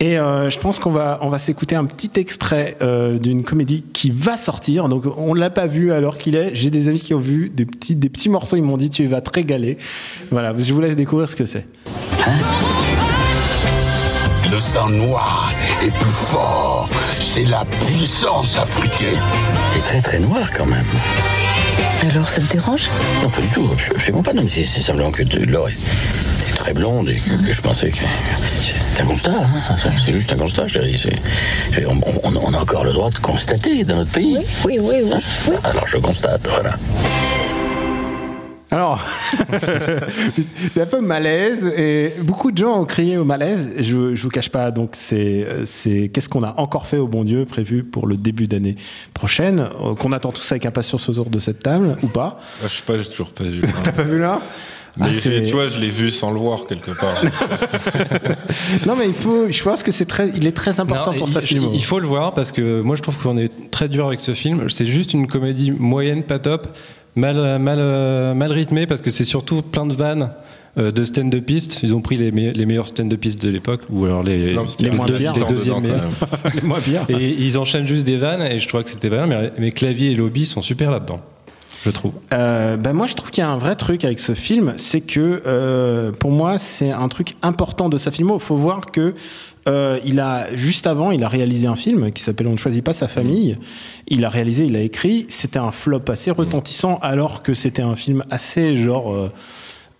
Et 0.00 0.18
euh, 0.18 0.50
je 0.50 0.58
pense 0.58 0.78
qu'on 0.78 0.90
va, 0.90 1.18
on 1.22 1.30
va 1.30 1.38
s'écouter 1.38 1.74
un 1.74 1.86
petit 1.86 2.10
extrait 2.16 2.76
euh, 2.82 3.18
d'une 3.18 3.44
comédie 3.44 3.82
qui 3.94 4.10
va 4.10 4.36
sortir. 4.36 4.88
Donc 4.90 5.04
on 5.16 5.32
l'a 5.32 5.48
pas 5.48 5.66
vu 5.66 5.90
alors 5.90 6.18
qu'il 6.18 6.36
est. 6.36 6.50
J'ai 6.52 6.68
des 6.68 6.88
amis 6.88 7.00
qui 7.00 7.14
ont 7.14 7.18
vu 7.18 7.48
des 7.48 7.64
petits, 7.64 7.94
des 7.94 8.10
petits 8.10 8.28
morceaux. 8.28 8.56
Ils 8.56 8.62
m'ont 8.62 8.76
dit 8.76 8.90
tu 8.90 9.06
vas 9.06 9.22
te 9.22 9.30
régaler. 9.32 9.78
Voilà, 10.30 10.52
je 10.58 10.74
vous 10.74 10.80
laisse 10.82 10.96
découvrir 10.96 11.30
ce 11.30 11.36
que 11.36 11.46
c'est. 11.46 11.64
Le 14.50 14.60
sang 14.60 14.88
noir 14.88 15.52
est 15.82 15.90
plus 15.90 16.10
fort. 16.10 16.88
C'est 17.20 17.44
la 17.44 17.64
puissance 17.86 18.58
africaine. 18.58 19.18
Il 19.74 19.78
est 19.78 19.82
très 19.82 20.00
très 20.00 20.18
noir 20.18 20.48
quand 20.56 20.66
même. 20.66 20.86
Alors, 22.10 22.28
ça 22.28 22.40
te 22.40 22.52
dérange? 22.52 22.88
Non, 23.22 23.30
pas 23.30 23.40
du 23.40 23.48
tout. 23.48 23.68
Absolument 23.90 24.22
pas. 24.22 24.32
Non, 24.32 24.42
mais 24.42 24.48
c'est 24.48 24.64
simplement 24.64 25.10
que 25.10 25.22
de- 25.24 25.44
Laure 25.44 25.68
est 25.68 26.54
très 26.56 26.72
blonde 26.72 27.08
et 27.08 27.16
que, 27.16 27.30
que 27.46 27.52
je 27.52 27.60
pensais 27.60 27.90
que. 27.90 27.98
C'est 28.94 29.02
un 29.02 29.06
constat, 29.06 29.32
hein. 29.32 29.76
C'est- 30.04 30.12
juste 30.12 30.32
un 30.32 30.36
constat, 30.36 30.68
chérie. 30.68 31.02
On, 31.88 31.96
on- 32.22 32.40
on 32.42 32.54
a 32.54 32.58
encore 32.58 32.84
le 32.84 32.92
droit 32.92 33.10
de 33.10 33.18
constater 33.18 33.82
dans 33.84 33.96
notre 33.96 34.12
pays. 34.12 34.38
Oui, 34.64 34.78
oui, 34.80 34.96
oui. 35.02 35.12
oui. 35.48 35.54
Alors 35.64 35.86
je 35.86 35.96
constate, 35.98 36.46
voilà. 36.48 36.70
Alors, 38.70 39.00
c'est 40.74 40.82
un 40.82 40.86
peu 40.86 41.00
malaise 41.00 41.64
et 41.76 42.12
beaucoup 42.22 42.50
de 42.50 42.58
gens 42.58 42.80
ont 42.80 42.84
crié 42.84 43.16
au 43.16 43.24
malaise. 43.24 43.74
Je, 43.78 44.14
je 44.16 44.22
vous 44.22 44.28
cache 44.28 44.48
pas, 44.50 44.70
donc 44.72 44.90
c'est 44.94 45.46
c'est 45.64 46.08
qu'est-ce 46.12 46.28
qu'on 46.28 46.42
a 46.42 46.54
encore 46.56 46.86
fait 46.86 46.96
au 46.98 47.06
bon 47.06 47.22
Dieu 47.22 47.44
prévu 47.44 47.84
pour 47.84 48.06
le 48.08 48.16
début 48.16 48.48
d'année 48.48 48.74
prochaine 49.14 49.60
euh, 49.80 49.94
qu'on 49.94 50.10
attend 50.12 50.32
tous 50.32 50.50
avec 50.50 50.66
impatience 50.66 51.08
autour 51.08 51.30
de 51.30 51.38
cette 51.38 51.62
table 51.62 51.96
ou 52.02 52.08
pas? 52.08 52.38
Ah, 52.62 52.66
je 52.66 52.76
sais 52.76 52.82
pas, 52.84 52.98
j'ai 52.98 53.08
toujours 53.08 53.30
pas 53.30 53.44
vu. 53.44 53.60
T'as 53.84 53.92
pas 53.92 54.02
vu 54.02 54.18
là? 54.18 54.40
Mais 54.98 55.08
Ah, 55.10 55.20
tu 55.20 55.52
vois, 55.52 55.68
je 55.68 55.78
l'ai 55.78 55.90
vu 55.90 56.10
sans 56.10 56.30
le 56.30 56.38
voir 56.38 56.64
quelque 56.66 56.90
part. 56.90 57.22
Non 58.86 58.94
mais 58.96 59.06
il 59.08 59.14
faut, 59.14 59.50
je 59.50 59.62
pense 59.62 59.82
que 59.82 59.92
c'est 59.92 60.06
très, 60.06 60.28
il 60.30 60.46
est 60.46 60.56
très 60.56 60.80
important 60.80 61.12
Non, 61.12 61.18
pour 61.18 61.28
ça 61.28 61.40
film. 61.40 61.68
Il 61.72 61.84
faut 61.84 61.98
le 62.00 62.06
voir 62.06 62.34
parce 62.34 62.50
que 62.52 62.80
moi 62.80 62.96
je 62.96 63.02
trouve 63.02 63.16
qu'on 63.18 63.36
est 63.38 63.70
très 63.70 63.88
dur 63.88 64.06
avec 64.06 64.20
ce 64.20 64.32
film. 64.34 64.68
C'est 64.70 64.86
juste 64.86 65.12
une 65.12 65.26
comédie 65.26 65.70
moyenne, 65.70 66.22
pas 66.22 66.38
top, 66.38 66.68
mal, 67.16 67.58
mal, 67.58 67.78
euh, 67.80 68.34
mal 68.34 68.52
rythmée 68.52 68.86
parce 68.86 69.00
que 69.00 69.10
c'est 69.10 69.24
surtout 69.24 69.62
plein 69.62 69.86
de 69.86 69.94
vannes. 69.94 70.30
euh, 70.78 70.90
de 70.90 71.04
stand 71.04 71.30
de 71.30 71.38
piste, 71.40 71.80
ils 71.82 71.94
ont 71.94 72.02
pris 72.02 72.16
les, 72.18 72.30
me- 72.30 72.50
les 72.52 72.66
meilleurs 72.66 72.86
stand 72.86 73.08
de 73.08 73.16
piste 73.16 73.40
de 73.40 73.48
l'époque, 73.48 73.80
ou 73.88 74.04
alors 74.04 74.22
les, 74.22 74.52
Non, 74.52 74.64
les 74.78 74.90
moins 74.90 75.06
deux 75.06 75.14
pires 75.14 75.32
les 75.36 75.44
deuxièmes 75.54 75.80
meilleurs. 75.80 76.10
moins 76.62 76.80
pires. 76.80 77.06
Et 77.08 77.30
ils 77.30 77.56
enchaînent 77.56 77.86
juste 77.86 78.04
des 78.04 78.16
vannes, 78.16 78.42
et 78.42 78.58
je 78.58 78.68
trouvais 78.68 78.84
que 78.84 78.90
c'était 78.90 79.08
pas 79.08 79.24
mal, 79.24 79.52
mais, 79.56 79.64
mais 79.66 79.70
Clavier 79.72 80.10
et 80.10 80.14
Lobby 80.14 80.44
sont 80.44 80.60
super 80.60 80.90
là-dedans, 80.90 81.20
je 81.86 81.90
trouve. 81.90 82.12
Euh, 82.34 82.76
ben 82.76 82.92
moi, 82.92 83.06
je 83.06 83.14
trouve 83.14 83.30
qu'il 83.30 83.40
y 83.40 83.46
a 83.46 83.48
un 83.50 83.56
vrai 83.56 83.74
truc 83.74 84.04
avec 84.04 84.20
ce 84.20 84.34
film, 84.34 84.74
c'est 84.76 85.00
que 85.00 85.42
euh, 85.46 86.12
pour 86.12 86.30
moi, 86.30 86.58
c'est 86.58 86.90
un 86.90 87.08
truc 87.08 87.36
important 87.40 87.88
de 87.88 87.96
sa 87.96 88.10
filmo. 88.10 88.36
Il 88.36 88.42
faut 88.42 88.56
voir 88.56 88.90
que 88.92 89.14
euh, 89.66 89.98
il 90.04 90.20
a 90.20 90.54
juste 90.54 90.86
avant, 90.86 91.10
il 91.10 91.24
a 91.24 91.28
réalisé 91.28 91.66
un 91.66 91.76
film 91.76 92.12
qui 92.12 92.22
s'appelle 92.22 92.46
On 92.46 92.52
ne 92.52 92.56
choisit 92.56 92.84
pas 92.84 92.92
sa 92.92 93.08
famille. 93.08 93.58
Il 94.08 94.24
a 94.24 94.28
réalisé, 94.28 94.64
il 94.64 94.76
a 94.76 94.80
écrit. 94.80 95.26
C'était 95.28 95.58
un 95.58 95.72
flop 95.72 96.02
assez 96.08 96.30
retentissant, 96.30 96.98
alors 97.02 97.42
que 97.42 97.54
c'était 97.54 97.82
un 97.82 97.96
film 97.96 98.24
assez 98.30 98.76
genre. 98.76 99.12
euh, 99.12 99.32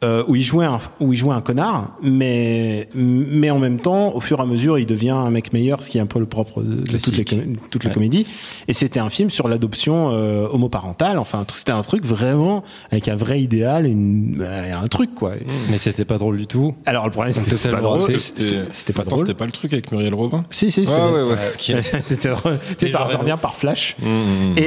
euh, 0.05 0.23
où 0.29 0.37
il 0.37 0.43
jouait 0.43 0.67
un, 0.67 0.79
où 1.01 1.13
il 1.15 1.17
jouait 1.17 1.35
un 1.35 1.41
connard, 1.41 1.97
mais 2.03 2.89
mais 2.95 3.51
en 3.51 3.59
même 3.59 3.79
temps, 3.81 4.15
au 4.15 4.21
fur 4.21 4.39
et 4.39 4.43
à 4.43 4.47
mesure, 4.47 4.79
il 4.79 4.85
devient 4.87 5.11
un 5.11 5.31
mec 5.31 5.53
meilleur, 5.55 5.83
ce 5.83 5.89
qui 5.89 5.97
est 5.99 6.03
un 6.03 6.07
peu 6.07 6.19
le 6.19 6.27
propre 6.27 6.63
de, 6.63 6.99
toutes 6.99 7.17
les 7.17 7.25
toutes 7.71 7.85
les 7.85 7.91
comédies. 7.91 8.27
Et 8.69 8.75
c'était 8.75 9.01
un 9.01 9.09
film 9.09 9.31
sur 9.31 9.49
l'adoption 9.49 10.11
euh, 10.13 10.47
homoparentale. 10.51 11.19
Enfin, 11.19 11.45
c'était 11.51 11.73
un 11.73 11.81
truc 11.81 12.05
vraiment 12.05 12.63
avec 12.91 13.09
un 13.09 13.17
vrai 13.17 13.41
idéal, 13.41 13.87
une, 13.87 14.37
euh, 14.41 14.77
un 14.79 14.87
truc 14.87 15.15
quoi. 15.15 15.33
Mais 15.71 15.79
c'était 15.79 16.05
pas 16.05 16.19
drôle 16.19 16.37
du 16.37 16.47
tout. 16.47 16.75
Alors 16.85 17.07
le 17.07 17.11
problème, 17.11 17.33
c'était 17.33 17.51
C'est 17.51 17.57
c'était 17.57 17.75
pas 17.77 17.81
drôle. 17.81 18.21
C'était 18.21 18.43
c'était 18.73 18.93
pas 18.93 19.05
drôle. 19.05 19.21
C'était 19.21 19.35
pas 19.35 19.47
le 19.47 19.53
truc 19.53 19.73
avec 19.73 19.91
Muriel 19.93 20.15
Robin? 20.15 20.45
Si 20.51 20.71
si. 20.71 20.81
Ah 20.83 20.85
c'était- 20.85 21.01
ouais, 21.01 21.23
ouais. 21.31 21.37
Qui- 21.59 21.75
c'était 22.03 22.29
drôle. 22.31 22.59
Tu 22.69 22.75
sais, 22.79 22.89
Et 22.89 22.91
par- 22.91 23.11
ça 23.11 23.17
revient 23.17 23.39
par 23.41 23.55
flash. 23.55 23.97
Mmh. 24.01 24.59
Et, 24.59 24.63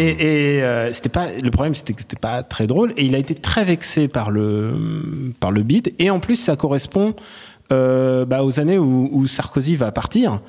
et 0.58 0.64
euh, 0.64 0.92
c'était 0.92 1.10
pas 1.10 1.28
le 1.42 1.52
problème, 1.52 1.76
c'était 1.76 1.94
que 1.94 2.02
c'était 2.02 2.16
pas 2.20 2.42
très 2.42 2.66
drôle. 2.66 2.94
Et 2.98 3.06
il 3.06 3.14
a 3.14 3.20
été 3.20 3.36
très 3.36 3.64
vexé 3.64 4.08
par 4.08 4.32
le 4.32 4.74
par 5.40 5.52
le 5.52 5.64
bid. 5.64 5.94
Et 6.00 6.10
en 6.10 6.20
plus, 6.20 6.36
ça 6.36 6.56
correspond 6.56 7.16
euh, 7.72 8.26
bah, 8.26 8.44
aux 8.44 8.60
années 8.60 8.78
où, 8.78 9.10
où 9.12 9.28
Sarkozy 9.28 9.76
va 9.76 9.92
partir. 9.92 10.42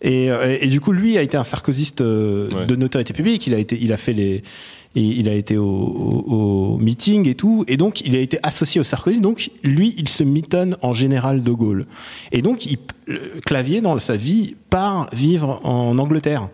Et, 0.00 0.30
euh, 0.30 0.56
et 0.60 0.68
du 0.68 0.80
coup, 0.80 0.92
lui 0.92 1.18
a 1.18 1.22
été 1.22 1.36
un 1.36 1.44
sarkozyste 1.44 2.00
euh, 2.02 2.48
Ouais. 2.52 2.66
de 2.66 2.76
notoriété 2.76 3.12
publique. 3.12 3.46
Il 3.48 3.54
a 3.54 3.58
été, 3.58 3.76
il 3.80 3.92
a 3.92 3.96
fait 3.96 4.12
les, 4.12 4.42
il 4.94 5.18
il 5.18 5.28
a 5.28 5.34
été 5.34 5.56
au, 5.56 5.64
au, 5.66 6.74
au 6.74 6.78
meeting 6.78 7.26
et 7.28 7.34
tout. 7.34 7.64
Et 7.66 7.76
donc, 7.76 8.00
il 8.02 8.14
a 8.14 8.20
été 8.20 8.38
associé 8.44 8.80
au 8.80 8.84
Sarkozy. 8.84 9.20
Donc, 9.20 9.50
lui, 9.64 9.94
il 9.98 10.08
se 10.08 10.22
mitonne 10.22 10.76
en 10.82 10.92
général 10.92 11.42
de 11.42 11.50
Gaulle. 11.50 11.86
Et 12.30 12.42
donc, 12.42 12.64
il, 12.66 12.78
Clavier, 13.44 13.80
dans 13.80 13.98
sa 13.98 14.16
vie, 14.16 14.54
part 14.70 15.08
vivre 15.12 15.60
en 15.64 15.98
Angleterre. 15.98 16.48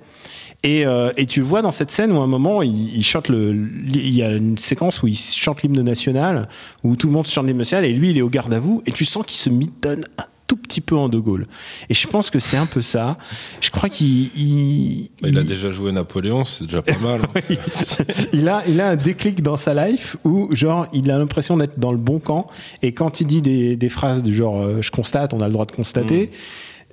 Et, 0.64 0.84
euh, 0.86 1.12
et 1.16 1.26
tu 1.26 1.40
vois 1.42 1.62
dans 1.62 1.70
cette 1.72 1.90
scène 1.92 2.10
où 2.10 2.20
à 2.20 2.24
un 2.24 2.26
moment 2.26 2.62
il, 2.62 2.96
il 2.96 3.04
chante 3.04 3.28
le, 3.28 3.54
il 3.86 4.14
y 4.14 4.22
a 4.22 4.32
une 4.32 4.58
séquence 4.58 5.02
où 5.02 5.06
il 5.06 5.16
chante 5.16 5.62
l'hymne 5.62 5.82
national, 5.82 6.48
où 6.82 6.96
tout 6.96 7.06
le 7.06 7.12
monde 7.12 7.26
chante 7.26 7.46
l'hymne 7.46 7.58
national 7.58 7.84
et 7.84 7.92
lui 7.92 8.10
il 8.10 8.18
est 8.18 8.22
au 8.22 8.30
garde 8.30 8.52
à 8.52 8.58
vous 8.58 8.82
et 8.86 8.90
tu 8.92 9.04
sens 9.04 9.24
qu'il 9.26 9.38
se 9.38 9.50
mitonne 9.50 10.04
un 10.18 10.24
tout 10.46 10.56
petit 10.56 10.82
peu 10.82 10.94
en 10.94 11.08
De 11.08 11.18
Gaulle. 11.18 11.46
Et 11.88 11.94
je 11.94 12.06
pense 12.06 12.28
que 12.28 12.38
c'est 12.38 12.58
un 12.58 12.66
peu 12.66 12.82
ça. 12.82 13.16
Je 13.62 13.70
crois 13.70 13.88
qu'il 13.88 14.28
il, 14.36 15.08
Bah, 15.22 15.28
il 15.30 15.38
a 15.38 15.42
déjà 15.42 15.70
joué 15.70 15.90
Napoléon, 15.90 16.44
c'est 16.44 16.64
déjà 16.64 16.82
pas 16.82 16.98
mal. 16.98 17.20
hein. 17.34 17.40
il 18.34 18.46
a, 18.48 18.62
il 18.68 18.78
a 18.80 18.90
un 18.90 18.96
déclic 18.96 19.42
dans 19.42 19.56
sa 19.56 19.72
life 19.86 20.16
où, 20.24 20.54
genre, 20.54 20.86
il 20.92 21.10
a 21.10 21.18
l'impression 21.18 21.56
d'être 21.56 21.78
dans 21.78 21.92
le 21.92 21.98
bon 21.98 22.18
camp. 22.18 22.46
Et 22.82 22.92
quand 22.92 23.22
il 23.22 23.26
dit 23.26 23.40
des, 23.40 23.76
des 23.76 23.88
phrases 23.88 24.22
du 24.22 24.34
genre, 24.34 24.60
euh, 24.60 24.82
je 24.82 24.90
constate, 24.90 25.32
on 25.32 25.38
a 25.40 25.46
le 25.46 25.52
droit 25.54 25.64
de 25.64 25.72
constater, 25.72 26.30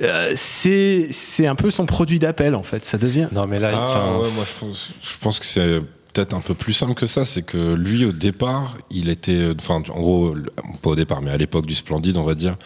euh, 0.02 0.34
c'est, 0.36 1.08
c'est 1.12 1.48
un 1.48 1.56
peu 1.56 1.70
son 1.72 1.86
produit 1.86 2.20
d'appel, 2.20 2.56
en 2.56 2.64
fait. 2.64 2.86
Ça 2.86 2.98
devient. 2.98 3.28
Non, 3.32 3.48
mais 3.48 3.60
là, 3.60 3.72
Ah 3.74 3.86
enfin, 3.88 4.20
ouais, 4.20 4.32
moi 4.36 4.46
je 4.46 4.60
pense, 4.60 4.92
je 5.02 5.18
pense 5.20 5.40
que 5.40 5.46
c'est 5.46 5.80
peut-être 6.14 6.34
un 6.34 6.42
peu 6.42 6.54
plus 6.56 6.74
simple 6.74 6.94
que 6.94 7.08
ça. 7.08 7.24
C'est 7.26 7.42
que 7.44 7.74
lui, 7.74 8.04
au 8.06 8.12
départ, 8.12 8.78
il 8.90 9.10
était, 9.10 9.52
enfin, 9.60 9.82
en 9.94 10.02
gros, 10.02 10.36
pas 10.82 10.90
au 10.92 10.96
départ, 10.96 11.22
mais 11.22 11.32
à 11.32 11.38
l'époque 11.38 11.66
du 11.66 11.76
Splendide, 11.76 12.18
on 12.18 12.24
va 12.24 12.36
dire. 12.36 12.58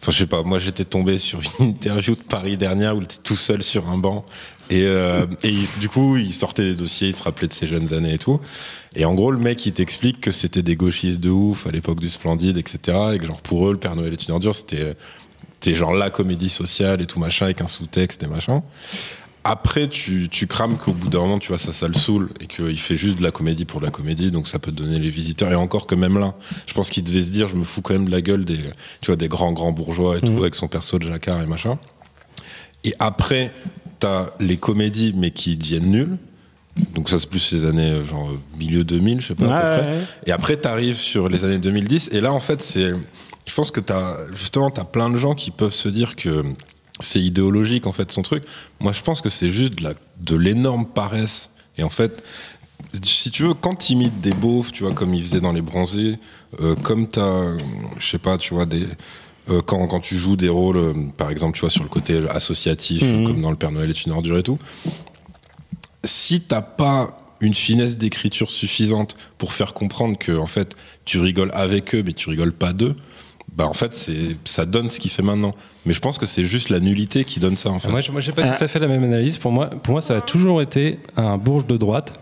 Enfin, 0.00 0.12
je 0.12 0.18
sais 0.18 0.26
pas, 0.26 0.42
moi 0.42 0.58
j'étais 0.58 0.84
tombé 0.84 1.18
sur 1.18 1.40
une 1.60 1.66
interview 1.68 2.14
de 2.14 2.20
Paris 2.22 2.56
dernière 2.56 2.94
où 2.96 3.00
il 3.00 3.04
était 3.04 3.16
tout 3.22 3.36
seul 3.36 3.62
sur 3.62 3.88
un 3.88 3.98
banc. 3.98 4.24
Et, 4.70 4.82
euh, 4.86 5.26
et 5.42 5.48
il- 5.50 5.68
du 5.80 5.88
coup, 5.90 6.16
il 6.16 6.32
sortait 6.32 6.62
des 6.62 6.74
dossiers, 6.74 7.08
il 7.08 7.14
se 7.14 7.22
rappelait 7.22 7.48
de 7.48 7.52
ses 7.52 7.66
jeunes 7.66 7.92
années 7.92 8.14
et 8.14 8.18
tout. 8.18 8.40
Et 8.96 9.04
en 9.04 9.12
gros, 9.14 9.30
le 9.30 9.38
mec, 9.38 9.64
il 9.66 9.72
t'explique 9.72 10.20
que 10.22 10.30
c'était 10.30 10.62
des 10.62 10.74
gauchistes 10.76 11.20
de 11.20 11.28
ouf 11.28 11.66
à 11.66 11.70
l'époque 11.70 12.00
du 12.00 12.08
Splendide, 12.08 12.56
etc. 12.56 12.96
Et 13.14 13.18
que 13.18 13.26
genre 13.26 13.42
pour 13.42 13.68
eux, 13.68 13.72
le 13.72 13.78
Père 13.78 13.96
Noël 13.96 14.12
est 14.12 14.26
une 14.26 14.32
ordure, 14.32 14.54
c'était 14.54 14.94
c'était 15.60 15.74
genre 15.74 15.94
la 15.94 16.10
comédie 16.10 16.48
sociale 16.48 17.00
et 17.00 17.06
tout 17.06 17.18
machin 17.18 17.46
avec 17.46 17.60
un 17.60 17.68
sous-texte 17.68 18.22
et 18.22 18.26
machin. 18.26 18.62
Après, 19.46 19.88
tu, 19.88 20.28
tu 20.30 20.46
crames 20.46 20.78
qu'au 20.78 20.94
bout 20.94 21.10
d'un 21.10 21.18
moment, 21.20 21.38
tu 21.38 21.48
vois, 21.48 21.58
ça, 21.58 21.74
ça 21.74 21.86
le 21.86 21.92
saoule 21.92 22.30
et 22.40 22.46
qu'il 22.46 22.78
fait 22.78 22.96
juste 22.96 23.18
de 23.18 23.22
la 23.22 23.30
comédie 23.30 23.66
pour 23.66 23.80
de 23.80 23.84
la 23.84 23.90
comédie, 23.90 24.30
donc 24.30 24.48
ça 24.48 24.58
peut 24.58 24.72
te 24.72 24.76
donner 24.76 24.98
les 24.98 25.10
visiteurs. 25.10 25.52
Et 25.52 25.54
encore 25.54 25.86
que 25.86 25.94
même 25.94 26.18
là, 26.18 26.34
je 26.66 26.72
pense 26.72 26.88
qu'il 26.88 27.04
devait 27.04 27.22
se 27.22 27.30
dire, 27.30 27.48
je 27.48 27.56
me 27.56 27.64
fous 27.64 27.82
quand 27.82 27.92
même 27.92 28.06
de 28.06 28.10
la 28.10 28.22
gueule 28.22 28.46
des, 28.46 28.58
tu 29.02 29.08
vois, 29.08 29.16
des 29.16 29.28
grands, 29.28 29.52
grands 29.52 29.72
bourgeois 29.72 30.16
et 30.16 30.20
tout, 30.22 30.38
avec 30.38 30.54
son 30.54 30.66
perso 30.66 30.98
de 30.98 31.06
jacquard 31.06 31.42
et 31.42 31.46
machin. 31.46 31.78
Et 32.84 32.94
après, 32.98 33.52
t'as 33.98 34.30
les 34.40 34.56
comédies, 34.56 35.12
mais 35.14 35.30
qui 35.30 35.58
deviennent 35.58 35.90
nulles. 35.90 36.16
Donc 36.94 37.10
ça, 37.10 37.18
c'est 37.18 37.28
plus 37.28 37.52
les 37.52 37.66
années, 37.66 37.90
euh, 37.90 38.06
genre, 38.06 38.30
milieu 38.58 38.82
2000, 38.82 39.20
je 39.20 39.28
sais 39.28 39.34
pas, 39.34 39.44
à 39.44 39.60
peu 39.60 39.66
près. 39.66 39.90
ouais, 39.90 39.96
ouais. 39.98 40.04
Et 40.26 40.32
après, 40.32 40.56
t'arrives 40.56 40.96
sur 40.96 41.28
les 41.28 41.44
années 41.44 41.58
2010, 41.58 42.10
et 42.12 42.20
là, 42.20 42.32
en 42.32 42.40
fait, 42.40 42.62
c'est, 42.62 42.92
je 43.46 43.54
pense 43.54 43.70
que 43.70 43.80
t'as, 43.80 44.26
justement, 44.32 44.70
t'as 44.70 44.84
plein 44.84 45.10
de 45.10 45.18
gens 45.18 45.34
qui 45.34 45.50
peuvent 45.50 45.74
se 45.74 45.88
dire 45.88 46.16
que 46.16 46.44
c'est 47.00 47.20
idéologique, 47.20 47.86
en 47.86 47.92
fait, 47.92 48.10
son 48.12 48.22
truc. 48.22 48.44
Moi, 48.80 48.92
je 48.92 49.02
pense 49.02 49.20
que 49.20 49.28
c'est 49.28 49.50
juste 49.50 49.74
de 50.20 50.36
l'énorme 50.36 50.86
paresse. 50.86 51.50
Et 51.76 51.82
en 51.82 51.90
fait, 51.90 52.22
si 53.02 53.30
tu 53.30 53.42
veux, 53.42 53.54
quand 53.54 53.74
t'imites 53.74 54.20
des 54.20 54.32
beaufs, 54.32 54.72
tu 54.72 54.84
vois, 54.84 54.92
comme 54.94 55.12
il 55.14 55.22
faisait 55.24 55.40
dans 55.40 55.52
Les 55.52 55.62
Bronzés, 55.62 56.18
euh, 56.60 56.76
comme 56.76 57.08
t'as, 57.08 57.56
je 57.98 58.06
sais 58.06 58.18
pas, 58.18 58.38
tu 58.38 58.54
vois, 58.54 58.64
des, 58.66 58.86
euh, 59.50 59.60
quand, 59.60 59.86
quand 59.88 60.00
tu 60.00 60.16
joues 60.16 60.36
des 60.36 60.48
rôles, 60.48 60.76
euh, 60.78 60.94
par 61.16 61.30
exemple, 61.30 61.54
tu 61.56 61.60
vois, 61.62 61.70
sur 61.70 61.82
le 61.82 61.88
côté 61.88 62.22
associatif, 62.30 63.02
Mhm. 63.02 63.24
comme 63.26 63.42
dans 63.42 63.50
Le 63.50 63.56
Père 63.56 63.72
Noël 63.72 63.90
est 63.90 64.06
une 64.06 64.12
ordure 64.12 64.38
et 64.38 64.42
tout, 64.42 64.58
si 66.04 66.40
t'as 66.42 66.62
pas 66.62 67.18
une 67.40 67.54
finesse 67.54 67.98
d'écriture 67.98 68.50
suffisante 68.50 69.16
pour 69.38 69.52
faire 69.52 69.74
comprendre 69.74 70.16
que 70.16 70.32
en 70.32 70.46
fait 70.46 70.76
tu 71.04 71.18
rigoles 71.18 71.50
avec 71.52 71.94
eux 71.94 72.02
mais 72.04 72.12
tu 72.12 72.30
rigoles 72.30 72.52
pas 72.52 72.72
d'eux 72.72 72.96
bah 73.56 73.66
en 73.66 73.72
fait 73.72 73.94
c'est 73.94 74.36
ça 74.44 74.66
donne 74.66 74.88
ce 74.88 74.98
qu'il 74.98 75.10
fait 75.10 75.22
maintenant 75.22 75.54
mais 75.86 75.92
je 75.94 76.00
pense 76.00 76.18
que 76.18 76.26
c'est 76.26 76.44
juste 76.44 76.70
la 76.70 76.80
nullité 76.80 77.24
qui 77.24 77.38
donne 77.40 77.56
ça 77.56 77.70
en 77.70 77.78
fait 77.78 77.88
moi, 77.90 78.00
je- 78.02 78.10
moi, 78.12 78.20
j'ai 78.20 78.32
pas 78.32 78.42
Ah. 78.44 78.56
tout 78.56 78.64
à 78.64 78.68
fait 78.68 78.78
la 78.78 78.88
même 78.88 79.04
analyse. 79.04 79.36
Pour 79.38 79.52
moi, 79.52 79.66
pour 79.70 79.92
moi, 79.92 80.00
ça 80.02 80.16
a 80.16 80.20
toujours 80.20 80.60
été 80.62 80.98
un 81.16 81.36
bourge 81.38 81.66
de 81.66 81.76
droite 81.76 82.14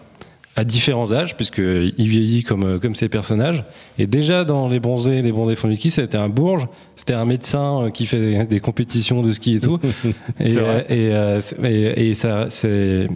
à 0.54 0.64
différents 0.64 1.10
âges, 1.12 1.34
puisqu'il 1.34 1.94
vieillit 1.96 2.42
comme, 2.42 2.64
euh, 2.64 2.78
comme 2.78 2.94
ses 2.94 3.08
personnages. 3.08 3.64
Et 3.98 4.06
déjà 4.06 4.44
dans 4.44 4.68
Les 4.68 4.80
Bronzés, 4.80 5.22
Les 5.22 5.32
Bronzés 5.32 5.54
Fonds 5.56 5.74
c'était 5.88 6.18
un 6.18 6.28
bourge, 6.28 6.66
c'était 6.96 7.14
un 7.14 7.24
médecin 7.24 7.84
euh, 7.84 7.90
qui 7.90 8.04
fait 8.04 8.20
des, 8.20 8.44
des 8.44 8.60
compétitions 8.60 9.22
de 9.22 9.32
ski 9.32 9.54
et 9.54 9.60
tout. 9.60 9.78
et, 10.40 10.52
et, 10.52 10.58
euh, 10.90 11.40
et, 11.64 12.10
et 12.10 12.14
ça, 12.14 12.48
c'est. 12.50 13.06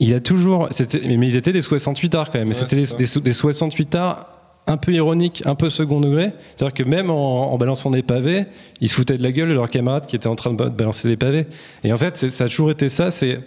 Il 0.00 0.12
a 0.14 0.20
toujours. 0.20 0.66
c'était- 0.72 1.00
Mais 1.16 1.28
ils 1.28 1.36
étaient 1.36 1.52
des 1.52 1.62
68 1.62 2.12
arts 2.16 2.30
quand 2.30 2.40
même. 2.40 2.52
C'était 2.54 2.74
des, 2.74 2.86
des, 2.96 3.20
des 3.20 3.32
68 3.32 3.94
arts 3.94 4.26
un 4.66 4.76
peu 4.76 4.92
ironiques, 4.92 5.42
un 5.44 5.54
peu 5.54 5.70
second 5.70 6.00
degré. 6.00 6.30
C'est-à-dire 6.56 6.74
que 6.74 6.88
même 6.88 7.10
en, 7.10 7.52
en 7.52 7.56
balançant 7.58 7.90
des 7.90 8.02
pavés, 8.02 8.44
ils 8.80 8.88
se 8.88 8.94
foutaient 8.94 9.18
de 9.18 9.22
la 9.22 9.32
gueule 9.32 9.48
de 9.48 9.54
leurs 9.54 9.70
camarades 9.70 10.06
qui 10.06 10.16
étaient 10.16 10.28
en 10.28 10.36
train 10.36 10.50
de 10.52 10.56
ba- 10.56 10.68
balancer 10.70 11.08
des 11.08 11.16
pavés. 11.16 11.46
Et 11.84 11.92
en 11.92 11.96
fait, 11.96 12.30
ça 12.30 12.44
a 12.44 12.48
toujours 12.48 12.70
été 12.70 12.88
ça. 12.88 13.10
C'est 13.10 13.40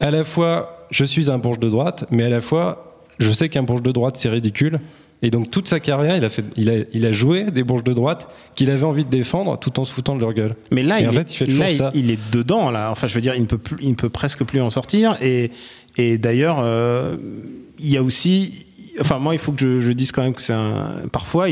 à 0.00 0.10
la 0.10 0.24
fois, 0.24 0.86
je 0.90 1.04
suis 1.04 1.30
un 1.30 1.38
bourge 1.38 1.58
de 1.58 1.68
droite, 1.68 2.06
mais 2.10 2.24
à 2.24 2.28
la 2.30 2.40
fois, 2.40 3.02
je 3.18 3.30
sais 3.30 3.48
qu'un 3.48 3.62
bourge 3.62 3.82
de 3.82 3.92
droite, 3.92 4.16
c'est 4.16 4.28
ridicule. 4.30 4.80
Et 5.20 5.30
donc, 5.30 5.50
toute 5.50 5.66
sa 5.66 5.80
carrière, 5.80 6.16
il 6.16 6.24
a, 6.24 6.28
fait, 6.28 6.44
il 6.56 6.70
a, 6.70 6.74
il 6.92 7.04
a 7.04 7.10
joué 7.10 7.50
des 7.50 7.64
bourges 7.64 7.82
de 7.82 7.92
droite 7.92 8.28
qu'il 8.54 8.70
avait 8.70 8.84
envie 8.84 9.04
de 9.04 9.10
défendre 9.10 9.58
tout 9.58 9.80
en 9.80 9.84
se 9.84 9.92
foutant 9.92 10.14
de 10.14 10.20
leur 10.20 10.32
gueule. 10.32 10.54
Mais 10.70 10.84
là, 10.84 11.00
Et 11.00 11.02
il, 11.02 11.08
en 11.08 11.10
est, 11.10 11.14
fait, 11.14 11.40
il 11.40 11.52
fait 11.52 11.62
là, 11.64 11.70
ça. 11.70 11.90
il 11.92 12.12
est 12.12 12.20
dedans 12.32 12.70
là. 12.70 12.88
Enfin, 12.92 13.08
je 13.08 13.14
veux 13.16 13.20
dire, 13.20 13.34
il 13.34 13.40
ne 13.42 13.46
peut, 13.46 13.58
plus, 13.58 13.76
il 13.82 13.90
ne 13.90 13.94
peut 13.96 14.08
presque 14.10 14.44
plus 14.44 14.60
en 14.60 14.70
sortir. 14.70 15.16
Et, 15.20 15.50
et 15.96 16.18
d'ailleurs, 16.18 16.60
euh, 16.62 17.16
il 17.80 17.90
y 17.90 17.96
a 17.96 18.02
aussi. 18.04 18.66
Enfin, 19.00 19.18
moi, 19.18 19.34
il 19.34 19.38
faut 19.38 19.52
que 19.52 19.80
je, 19.80 19.92
dise 19.92 20.12
quand 20.12 20.22
même 20.22 20.34
que 20.34 20.42
c'est 20.42 20.52
un. 20.52 21.02
Parfois, 21.12 21.46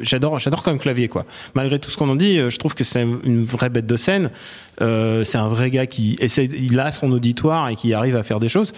j'adore, 0.00 0.38
j'adore 0.38 0.62
quand 0.62 0.70
même 0.70 0.80
clavier, 0.80 1.08
quoi. 1.08 1.24
Malgré 1.54 1.78
tout 1.78 1.90
ce 1.90 1.96
qu'on 1.96 2.08
en 2.08 2.16
dit, 2.16 2.38
euh, 2.38 2.50
je 2.50 2.58
trouve 2.58 2.74
que 2.74 2.84
c'est 2.84 3.02
une 3.02 3.44
vraie 3.44 3.70
bête 3.70 3.86
de 3.86 3.96
scène. 3.96 4.30
Euh, 4.80 5.24
c'est 5.24 5.38
un 5.38 5.48
vrai 5.48 5.70
gars 5.70 5.86
qui 5.86 6.16
essaie, 6.20 6.44
il 6.44 6.78
a 6.78 6.92
son 6.92 7.10
auditoire 7.12 7.68
et 7.68 7.76
qui 7.76 7.94
arrive 7.94 8.16
à 8.16 8.22
faire 8.22 8.40
des 8.40 8.48
choses. 8.48 8.72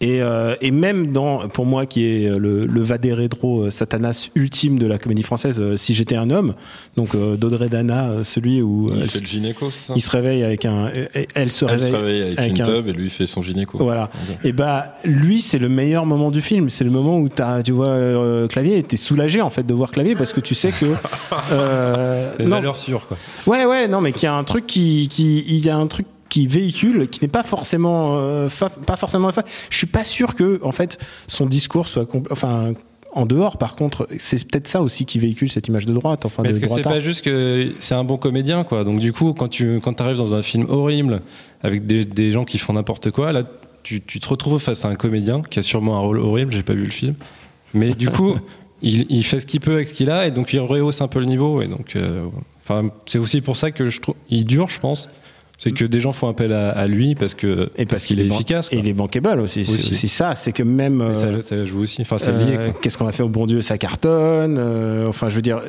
Et, 0.00 0.22
euh, 0.22 0.54
et 0.60 0.70
même 0.70 1.08
dans, 1.10 1.48
pour 1.48 1.66
moi, 1.66 1.84
qui 1.84 2.04
est 2.04 2.28
le, 2.38 2.66
le 2.66 2.80
vadérédro 2.82 3.62
euh, 3.64 3.70
Satanas 3.70 4.28
ultime 4.36 4.78
de 4.78 4.86
la 4.86 4.96
comédie 4.96 5.24
française, 5.24 5.58
euh, 5.60 5.76
si 5.76 5.92
j'étais 5.92 6.14
un 6.14 6.30
homme, 6.30 6.54
donc 6.96 7.16
euh, 7.16 7.36
d'Audrey 7.36 7.68
Dana, 7.68 8.08
euh, 8.10 8.22
celui 8.22 8.62
où 8.62 8.90
Il 8.94 9.00
elle 9.02 9.10
fait 9.10 9.20
le 9.20 9.26
gynéco, 9.26 9.70
c'est 9.72 9.86
ça? 9.88 9.92
il 9.96 10.00
se 10.00 10.10
réveille 10.10 10.44
avec 10.44 10.64
un, 10.66 10.86
euh, 10.86 11.06
elle 11.34 11.50
se 11.50 11.64
Elle 11.64 11.70
réveille, 11.72 11.90
se 11.90 11.96
réveille 11.96 12.22
avec, 12.22 12.38
avec 12.38 12.50
une 12.52 12.62
un- 12.62 12.64
tub 12.64 12.88
et 12.88 12.92
lui 12.92 13.04
il 13.06 13.10
fait 13.10 13.26
son 13.26 13.42
gynéco. 13.42 13.76
voilà. 13.78 14.08
Et 14.44 14.52
bah 14.52 14.94
lui 15.04 15.40
c'est 15.40 15.58
le 15.58 15.68
meilleur 15.68 16.06
moment 16.06 16.30
du 16.30 16.42
film. 16.42 16.70
C'est 16.70 16.84
le 16.84 16.90
moment 16.90 17.18
où 17.18 17.28
t'as, 17.28 17.62
tu 17.64 17.72
vois 17.72 17.88
euh, 17.88 18.46
clavier 18.46 18.78
et 18.78 18.82
t'es 18.84 18.96
soulagé 18.96 19.40
en 19.40 19.50
fait 19.50 19.66
de 19.66 19.74
voir 19.74 19.90
clavier 19.90 20.14
parce 20.14 20.32
que 20.32 20.40
tu 20.40 20.54
sais 20.54 20.70
que 20.70 20.86
euh, 21.52 22.36
Des 22.36 22.44
non, 22.44 22.50
valeurs 22.56 22.76
sûres, 22.76 23.06
quoi. 23.08 23.16
ouais 23.46 23.64
ouais 23.64 23.88
non 23.88 24.00
mais 24.00 24.12
qu'il 24.12 24.24
y 24.24 24.26
a 24.26 24.34
un 24.34 24.44
truc 24.44 24.66
qui 24.66 25.08
qui 25.08 25.44
il 25.48 25.64
y 25.64 25.70
a 25.70 25.76
un 25.76 25.86
truc 25.88 26.06
qui 26.28 26.46
véhicule 26.46 27.08
qui 27.08 27.20
n'est 27.22 27.28
pas 27.28 27.42
forcément 27.42 28.16
euh, 28.18 28.48
fa- 28.48 28.68
pas 28.70 28.96
forcément 28.96 29.30
fa- 29.32 29.44
je 29.70 29.76
suis 29.76 29.86
pas 29.86 30.04
sûr 30.04 30.34
que 30.34 30.60
en 30.62 30.72
fait 30.72 30.98
son 31.26 31.46
discours 31.46 31.86
soit 31.86 32.06
enfin 32.30 32.74
en 33.14 33.24
dehors 33.24 33.56
par 33.56 33.74
contre 33.76 34.06
c'est 34.18 34.46
peut-être 34.46 34.68
ça 34.68 34.82
aussi 34.82 35.06
qui 35.06 35.18
véhicule 35.18 35.50
cette 35.50 35.66
image 35.68 35.86
de 35.86 35.94
droite 35.94 36.26
enfin 36.26 36.42
est-ce 36.44 36.60
que 36.60 36.66
c'est 36.68 36.82
pas 36.82 37.00
juste 37.00 37.22
que 37.24 37.72
c'est 37.78 37.94
un 37.94 38.04
bon 38.04 38.18
comédien, 38.18 38.64
quoi 38.64 38.84
Donc 38.84 39.00
du 39.00 39.12
coup, 39.14 39.32
quand 39.32 39.48
tu 39.48 39.80
quand 39.80 40.00
arrives 40.02 40.18
dans 40.18 40.34
un 40.34 40.42
film 40.42 40.66
horrible 40.68 41.22
avec 41.62 41.86
des, 41.86 42.04
des 42.04 42.30
gens 42.32 42.44
qui 42.44 42.58
font 42.58 42.74
n'importe 42.74 43.10
quoi, 43.10 43.32
là, 43.32 43.42
tu, 43.82 44.02
tu 44.02 44.20
te 44.20 44.28
retrouves 44.28 44.60
face 44.60 44.84
à 44.84 44.88
un 44.88 44.94
comédien 44.94 45.40
qui 45.40 45.58
a 45.58 45.62
sûrement 45.62 45.96
un 45.96 46.00
rôle 46.00 46.18
horrible. 46.18 46.52
J'ai 46.52 46.62
pas 46.62 46.74
vu 46.74 46.84
le 46.84 46.90
film, 46.90 47.14
mais 47.72 47.94
du 47.94 48.10
coup, 48.10 48.36
il, 48.82 49.06
il 49.08 49.24
fait 49.24 49.40
ce 49.40 49.46
qu'il 49.46 49.60
peut 49.60 49.72
avec 49.72 49.88
ce 49.88 49.94
qu'il 49.94 50.10
a 50.10 50.26
et 50.26 50.30
donc 50.30 50.52
il 50.52 50.60
rehausse 50.60 51.00
un 51.00 51.08
peu 51.08 51.18
le 51.20 51.26
niveau. 51.26 51.62
Et 51.62 51.66
donc, 51.66 51.96
euh, 51.96 52.26
enfin, 52.62 52.90
c'est 53.06 53.18
aussi 53.18 53.40
pour 53.40 53.56
ça 53.56 53.70
que 53.70 53.88
je 53.88 54.00
trouve 54.00 54.16
il 54.28 54.44
dure, 54.44 54.68
je 54.68 54.78
pense. 54.80 55.08
C'est 55.60 55.72
que 55.72 55.84
des 55.84 55.98
gens 55.98 56.12
font 56.12 56.28
appel 56.28 56.52
à, 56.52 56.70
à 56.70 56.86
lui 56.86 57.16
parce 57.16 57.34
que 57.34 57.68
et 57.76 57.84
parce 57.84 58.06
qu'il 58.06 58.20
est 58.20 58.26
efficace. 58.26 58.68
et 58.68 58.76
quoi. 58.76 58.78
il 58.78 58.88
est 58.88 58.92
bankable 58.92 59.40
aussi, 59.40 59.64
c'est 59.66 59.72
Aussi. 59.74 59.90
aussi 59.90 60.08
ça 60.08 60.36
c'est 60.36 60.52
que 60.52 60.62
même 60.62 61.00
Et 61.00 61.04
euh, 61.04 61.14
ça, 61.14 61.42
ça 61.42 61.64
joue 61.64 61.80
aussi. 61.80 62.00
Enfin, 62.02 62.18
c'est 62.18 62.30
lié. 62.32 62.56
Euh. 62.56 62.70
Qu'est-ce 62.80 62.96
qu'on 62.96 63.08
a 63.08 63.12
fait 63.12 63.24
au 63.24 63.28
bon 63.28 63.44
Dieu 63.46 63.60
Ça 63.60 63.76
cartonne. 63.76 64.56
euh, 64.58 65.08
enfin, 65.08 65.28
je 65.28 65.34
veux 65.34 65.42
dire, 65.42 65.60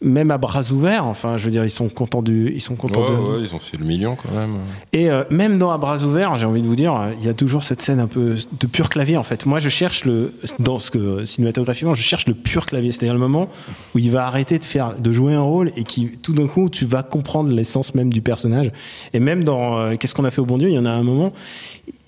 même 0.00 0.30
à 0.30 0.38
bras 0.38 0.70
ouverts. 0.70 1.04
Enfin, 1.06 1.38
je 1.38 1.44
veux 1.44 1.50
dire, 1.50 1.64
ils 1.64 1.70
sont 1.70 1.88
contents 1.88 2.22
du, 2.22 2.52
ils 2.54 2.60
sont 2.60 2.76
contents 2.76 3.00
Ouais, 3.02 3.10
de. 3.10 3.16
ouais, 3.38 3.40
ils 3.42 3.54
ont 3.54 3.58
fait 3.58 3.76
le 3.76 3.84
million 3.84 4.16
quand 4.16 4.32
même. 4.32 4.58
Et 4.92 5.10
euh, 5.10 5.24
même 5.30 5.58
dans 5.58 5.70
à 5.72 5.78
bras 5.78 6.02
ouverts, 6.04 6.36
j'ai 6.38 6.46
envie 6.46 6.62
de 6.62 6.68
vous 6.68 6.76
dire, 6.76 6.94
il 7.20 7.26
y 7.26 7.28
a 7.28 7.34
toujours 7.34 7.64
cette 7.64 7.82
scène 7.82 7.98
un 7.98 8.06
peu 8.06 8.36
de 8.60 8.66
pur 8.66 8.88
clavier 8.88 9.16
en 9.16 9.22
fait. 9.24 9.44
Moi, 9.46 9.58
je 9.58 9.68
cherche 9.68 10.04
le 10.04 10.32
dans 10.60 10.78
ce 10.78 10.90
que 10.92 11.24
cinématographiquement, 11.24 11.94
je 11.94 12.02
cherche 12.02 12.26
le 12.26 12.34
pur 12.34 12.66
clavier, 12.66 12.92
c'est-à-dire 12.92 13.14
le 13.14 13.20
moment 13.20 13.48
où 13.94 13.98
il 13.98 14.10
va 14.10 14.26
arrêter 14.26 14.58
de 14.58 14.64
faire, 14.64 14.94
de 14.98 15.12
jouer 15.12 15.34
un 15.34 15.40
rôle 15.42 15.72
et 15.76 15.82
qui 15.84 16.08
tout 16.22 16.32
d'un 16.32 16.46
coup, 16.46 16.68
tu 16.68 16.84
vas 16.84 17.02
comprendre 17.02 17.50
l'essence 17.50 17.94
même 17.94 18.12
du 18.12 18.20
personnage. 18.22 18.70
Et 19.14 19.20
même 19.20 19.42
dans 19.42 19.78
euh, 19.78 19.94
Qu'est-ce 19.96 20.14
qu'on 20.14 20.24
a 20.24 20.30
fait 20.30 20.40
au 20.40 20.46
bon 20.46 20.58
Dieu, 20.58 20.68
il 20.68 20.74
y 20.74 20.78
en 20.78 20.86
a 20.86 20.90
un 20.90 21.02
moment. 21.02 21.32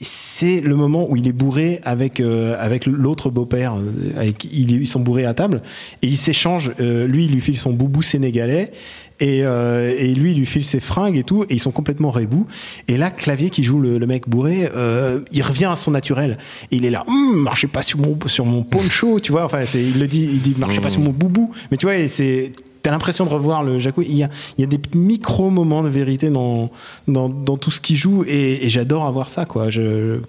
C'est 0.00 0.60
le 0.60 0.76
moment 0.76 1.06
où 1.10 1.16
il 1.16 1.26
est 1.28 1.32
bourré 1.32 1.80
avec 1.84 2.20
euh, 2.20 2.56
avec 2.58 2.86
l'autre 2.86 3.30
beau-père. 3.30 3.74
Avec, 4.16 4.44
ils 4.44 4.86
sont 4.86 5.00
bourrés 5.00 5.24
à 5.26 5.34
table 5.34 5.62
et 6.02 6.06
ils 6.06 6.16
s'échangent. 6.16 6.72
lui, 6.78 7.24
il 7.26 7.32
lui 7.32 7.40
file 7.40 7.58
son 7.58 7.72
boubou 7.80 8.02
sénégalais 8.02 8.72
et, 9.20 9.40
euh, 9.44 9.94
et 9.98 10.14
lui, 10.14 10.32
il 10.32 10.38
lui 10.38 10.46
file 10.46 10.64
ses 10.64 10.80
fringues 10.80 11.16
et 11.16 11.22
tout. 11.24 11.44
Et 11.44 11.54
ils 11.54 11.60
sont 11.60 11.70
complètement 11.70 12.10
rébous. 12.10 12.46
Et 12.88 12.96
là, 12.98 13.10
Clavier 13.10 13.48
qui 13.50 13.62
joue 13.62 13.80
le, 13.80 13.98
le 13.98 14.06
mec 14.06 14.28
bourré, 14.28 14.68
euh, 14.74 15.20
il 15.32 15.42
revient 15.42 15.70
à 15.72 15.76
son 15.76 15.90
naturel. 15.90 16.38
Et 16.70 16.76
il 16.76 16.84
est 16.84 16.90
là, 16.90 17.04
Hum, 17.06 17.36
marchez 17.42 17.66
pas 17.66 17.82
sur 17.82 17.98
mon 17.98 18.18
sur 18.26 18.44
mon 18.44 18.62
poncho, 18.62 19.20
tu 19.20 19.32
vois. 19.32 19.44
Enfin, 19.44 19.62
il 19.74 19.98
le 19.98 20.06
dit, 20.06 20.28
il 20.30 20.40
dit, 20.40 20.54
marchez 20.58 20.80
pas 20.80 20.90
sur 20.90 21.00
mon 21.00 21.10
boubou. 21.10 21.50
Mais 21.70 21.76
tu 21.76 21.86
vois, 21.86 22.08
c'est 22.08 22.52
T'as 22.82 22.90
l'impression 22.90 23.24
de 23.24 23.30
revoir 23.30 23.62
le 23.62 23.78
Jacou. 23.78 24.02
Il 24.02 24.14
y 24.16 24.22
a, 24.22 24.30
il 24.56 24.62
y 24.62 24.64
a 24.64 24.66
des 24.66 24.80
micro 24.94 25.50
moments 25.50 25.82
de 25.82 25.88
vérité 25.88 26.30
dans, 26.30 26.70
dans, 27.08 27.28
dans 27.28 27.56
tout 27.56 27.70
ce 27.70 27.80
qu'il 27.80 27.96
joue 27.96 28.24
et, 28.26 28.64
et 28.64 28.68
j'adore 28.70 29.06
avoir 29.06 29.28
ça, 29.30 29.44
quoi. 29.44 29.70
Je, 29.70 30.20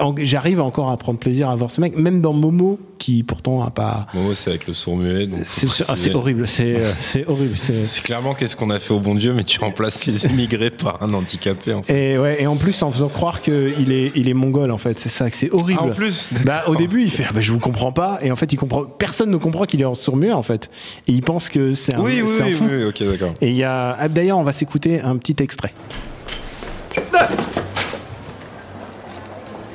en- 0.00 0.14
j'arrive 0.18 0.60
encore 0.60 0.90
à 0.90 0.96
prendre 0.96 1.18
plaisir 1.18 1.48
à 1.48 1.56
voir 1.56 1.70
ce 1.70 1.80
mec, 1.80 1.96
même 1.96 2.20
dans 2.20 2.32
Momo, 2.32 2.78
qui 2.98 3.22
pourtant 3.22 3.62
a 3.62 3.70
pas. 3.70 4.06
Momo, 4.14 4.34
c'est 4.34 4.50
avec 4.50 4.66
le 4.66 4.74
sourd 4.74 4.96
muet. 4.96 5.28
C'est, 5.46 5.66
ah, 5.88 5.94
c'est 5.96 6.14
horrible, 6.14 6.46
c'est, 6.46 6.76
euh, 6.76 6.92
horrible. 7.26 7.56
C'est, 7.56 8.02
clairement 8.02 8.34
qu'est-ce 8.34 8.56
qu'on 8.56 8.70
a 8.70 8.78
fait 8.80 8.92
au 8.94 9.00
bon 9.00 9.14
Dieu, 9.14 9.32
mais 9.32 9.44
tu 9.44 9.58
remplaces 9.60 10.04
les 10.06 10.26
émigrés 10.30 10.70
par 10.70 11.02
un 11.02 11.12
handicapé. 11.14 11.72
En 11.72 11.82
fait. 11.82 12.12
Et 12.14 12.18
ouais, 12.18 12.42
et 12.42 12.46
en 12.46 12.56
plus 12.56 12.82
en 12.82 12.92
faisant 12.92 13.08
croire 13.08 13.40
qu'il 13.42 13.92
est, 13.92 14.12
il 14.14 14.28
est 14.28 14.34
mongol 14.34 14.70
en 14.70 14.78
fait, 14.78 14.98
c'est 14.98 15.08
ça, 15.08 15.30
que 15.30 15.36
c'est 15.36 15.50
horrible. 15.52 15.80
Ah, 15.82 15.86
en 15.86 15.90
plus 15.90 16.28
Bah 16.44 16.64
au 16.66 16.76
début 16.76 17.02
il 17.04 17.10
fait, 17.10 17.24
ah, 17.28 17.32
bah, 17.32 17.40
je 17.40 17.52
vous 17.52 17.58
comprends 17.58 17.92
pas, 17.92 18.18
et 18.22 18.30
en 18.30 18.36
fait 18.36 18.52
il 18.52 18.56
comprend, 18.56 18.84
personne 18.84 19.30
ne 19.30 19.36
comprend 19.36 19.64
qu'il 19.64 19.80
est 19.80 19.84
en 19.86 19.94
sourd-muet 19.94 20.32
en 20.32 20.42
fait, 20.42 20.70
et 21.08 21.12
il 21.12 21.22
pense 21.22 21.48
que 21.48 21.72
c'est 21.72 21.93
un, 21.94 22.00
Oui, 22.00 22.22
oui, 22.22 22.28
c'est 22.28 22.42
un 22.42 22.66
oui, 22.66 22.84
ok, 22.84 23.02
d'accord. 23.02 23.34
Et 23.40 23.48
il 23.48 23.56
y 23.56 23.64
a, 23.64 23.96
ah, 23.98 24.08
d'ailleurs 24.08 24.38
on 24.38 24.42
va 24.42 24.52
s'écouter 24.52 25.00
un 25.00 25.16
petit 25.16 25.36
extrait. 25.42 25.72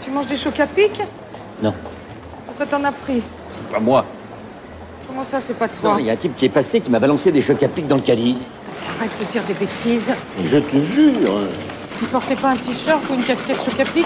Tu 0.03 0.11
manges 0.11 0.27
des 0.27 0.35
chocs 0.35 0.59
à 0.59 0.67
pic? 0.67 0.91
Non, 1.61 1.73
Pourquoi 2.45 2.65
t'en 2.65 2.83
as 2.83 2.91
pris? 2.91 3.21
C'est 3.49 3.73
pas 3.73 3.79
moi. 3.79 4.05
Comment 5.07 5.23
ça, 5.23 5.41
c'est 5.41 5.57
pas 5.57 5.67
Non, 5.67 5.73
toi 5.81 5.95
Il 5.99 6.05
y 6.05 6.09
a 6.09 6.13
un 6.13 6.17
type 6.17 6.35
qui 6.35 6.45
est 6.45 6.49
passé 6.49 6.79
qui 6.79 6.89
m'a 6.89 6.99
balancé 6.99 7.31
des 7.31 7.41
chocs 7.41 7.61
à 7.63 7.67
pic 7.67 7.87
dans 7.87 7.95
le 7.95 8.01
caddie. 8.01 8.37
Arrête 8.97 9.11
de 9.19 9.25
dire 9.31 9.43
des 9.43 9.53
bêtises. 9.53 10.13
Et 10.41 10.47
je 10.47 10.57
te 10.57 10.79
jure. 10.81 11.41
Tu 11.99 12.05
portais 12.05 12.35
pas 12.35 12.49
un 12.51 12.55
t-shirt 12.55 13.01
ou 13.09 13.15
une 13.15 13.23
casquette 13.23 13.61
choc 13.63 13.79
à 13.79 13.85
pic? 13.85 14.05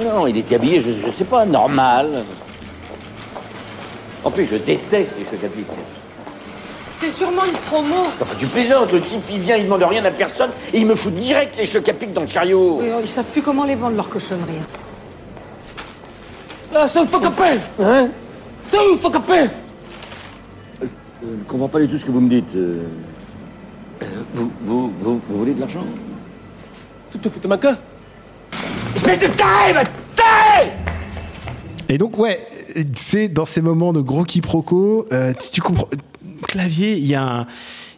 Non, 0.00 0.26
il 0.26 0.36
était 0.36 0.54
habillé, 0.54 0.80
je, 0.80 0.92
je 0.92 1.10
sais 1.10 1.24
pas, 1.24 1.44
normal. 1.44 2.24
En 4.22 4.30
plus, 4.30 4.44
je 4.44 4.56
déteste 4.56 5.16
les 5.18 5.24
chocs 5.24 5.44
à 5.44 5.48
pic. 5.48 5.66
C'est 7.00 7.10
sûrement 7.10 7.44
une 7.44 7.52
promo. 7.52 8.08
Enfin, 8.20 8.34
tu 8.38 8.46
plaisantes, 8.46 8.90
le 8.92 9.00
type, 9.00 9.22
il 9.30 9.38
vient, 9.38 9.56
il 9.56 9.64
demande 9.64 9.82
rien 9.84 10.04
à 10.04 10.10
personne 10.10 10.50
et 10.72 10.78
il 10.80 10.86
me 10.86 10.94
fout 10.94 11.14
direct 11.14 11.56
les 11.56 11.66
chocs 11.66 11.88
à 11.88 11.92
pic 11.92 12.12
dans 12.12 12.22
le 12.22 12.26
chariot. 12.26 12.78
Oui, 12.80 12.88
oh, 12.92 12.98
ils 13.02 13.08
savent 13.08 13.26
plus 13.26 13.42
comment 13.42 13.64
les 13.64 13.76
vendre, 13.76 13.94
leurs 13.96 14.08
cochonneries. 14.08 14.62
Ah, 16.74 16.88
ça 16.88 17.06
faut 17.06 17.20
caper 17.20 17.58
Hein 17.80 18.08
Ça 18.70 18.78
faut 19.00 19.10
caper 19.10 19.44
Euh, 20.82 20.86
Je 21.22 21.44
comprends 21.46 21.68
pas 21.68 21.80
du 21.80 21.88
tout 21.88 21.98
ce 21.98 22.04
que 22.04 22.10
vous 22.10 22.20
me 22.20 22.28
dites. 22.28 22.54
euh. 22.56 22.82
Vous, 24.34 24.50
vous, 24.62 24.92
vous, 25.00 25.20
vous 25.28 25.38
voulez 25.38 25.54
de 25.54 25.60
l'argent? 25.60 25.84
Tu 27.10 27.18
te 27.18 27.28
fous 27.28 27.40
de 27.40 27.48
ma 27.48 27.56
queue 27.56 27.74
Espèce 28.94 29.18
de 29.18 29.26
taré, 29.28 29.72
Et 31.88 31.96
donc 31.98 32.18
ouais, 32.18 32.46
c'est 32.96 33.28
dans 33.28 33.46
ces 33.46 33.60
moments 33.62 33.92
de 33.92 34.00
gros 34.00 34.24
quiproquos, 34.24 35.06
euh, 35.12 35.32
si 35.38 35.52
tu 35.52 35.60
comprends, 35.60 35.88
clavier, 36.46 36.96
il 36.96 37.06
y 37.06 37.14
a 37.14 37.22
un- 37.22 37.46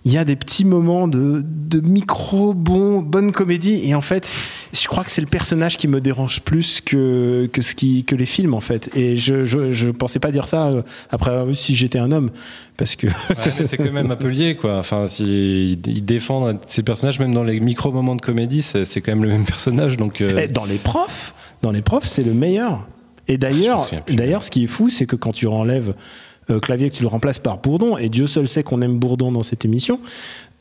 il 0.07 0.13
y 0.13 0.17
a 0.17 0.25
des 0.25 0.35
petits 0.35 0.65
moments 0.65 1.09
de, 1.09 1.45
de 1.45 1.81
micro 1.81 2.55
bon 2.55 3.03
bonne 3.03 3.33
comédie 3.33 3.83
et 3.87 3.95
en 3.95 4.01
fait 4.01 4.33
je 4.73 4.87
crois 4.89 5.05
que 5.05 5.11
c'est 5.11 5.21
le 5.21 5.27
personnage 5.27 5.77
qui 5.77 5.89
me 5.89 6.01
dérange 6.01 6.41
plus 6.41 6.81
que 6.81 7.51
que 7.53 7.61
ce 7.61 7.75
qui 7.75 8.05
que 8.05 8.17
les 8.17 8.25
films 8.25 8.55
en 8.55 8.61
fait 8.63 8.89
et 8.97 9.19
je 9.19 9.45
je, 9.45 9.73
je 9.75 9.91
pensais 9.91 10.19
pas 10.19 10.31
dire 10.33 10.49
ça 10.49 10.69
euh, 10.69 10.83
après 11.11 11.33
avoir 11.33 11.45
vu 11.45 11.55
si 11.55 11.75
j'étais 11.75 11.99
un 11.99 12.13
homme 12.13 12.31
parce 12.79 12.97
que 12.97 13.09
Ouais, 13.09 13.67
c'est 13.69 13.77
quand 13.77 13.93
même 13.93 14.11
un 14.11 14.17
peu 14.17 14.29
lié, 14.29 14.57
quoi. 14.57 14.79
Enfin, 14.79 15.07
si, 15.07 15.73
ils 15.87 16.03
défendent 16.03 16.61
ces 16.67 16.83
personnages, 16.83 17.19
même 17.19 17.35
dans 17.35 17.45
les 17.45 17.61
micro 17.61 17.93
moments 17.93 18.17
de 18.17 18.23
comédie, 18.23 18.63
c'est 18.63 19.03
quand 19.03 19.13
même 19.13 19.23
le 19.23 19.29
même 19.29 19.45
personnage. 19.45 19.99
Donc, 19.99 20.23
euh, 20.23 20.41
Eh, 20.45 20.49
Dans 20.49 20.65
les 20.65 20.79
profs, 20.79 21.35
dans 21.61 21.73
les 21.73 21.83
profs, 21.83 22.07
c'est 22.07 22.23
le 22.23 22.33
meilleur. 22.33 22.87
Et 23.29 23.37
d'ailleurs, 23.37 23.87
d'ailleurs, 24.09 24.43
ce 24.43 24.51
qui 24.51 24.65
est 24.65 24.67
fou, 24.67 24.89
c'est 24.89 25.05
que 25.05 25.15
quand 25.15 25.33
tu 25.33 25.47
enlèves 25.47 25.93
Clavier, 26.59 26.91
que 26.91 26.95
tu 26.97 27.03
le 27.03 27.09
remplaces 27.09 27.39
par 27.39 27.59
Bourdon, 27.59 27.97
et 27.97 28.09
Dieu 28.09 28.27
seul 28.27 28.49
sait 28.49 28.63
qu'on 28.63 28.83
aime 28.83 28.99
Bourdon 28.99 29.31
dans 29.33 29.43
cette 29.43 29.65
émission, 29.65 30.01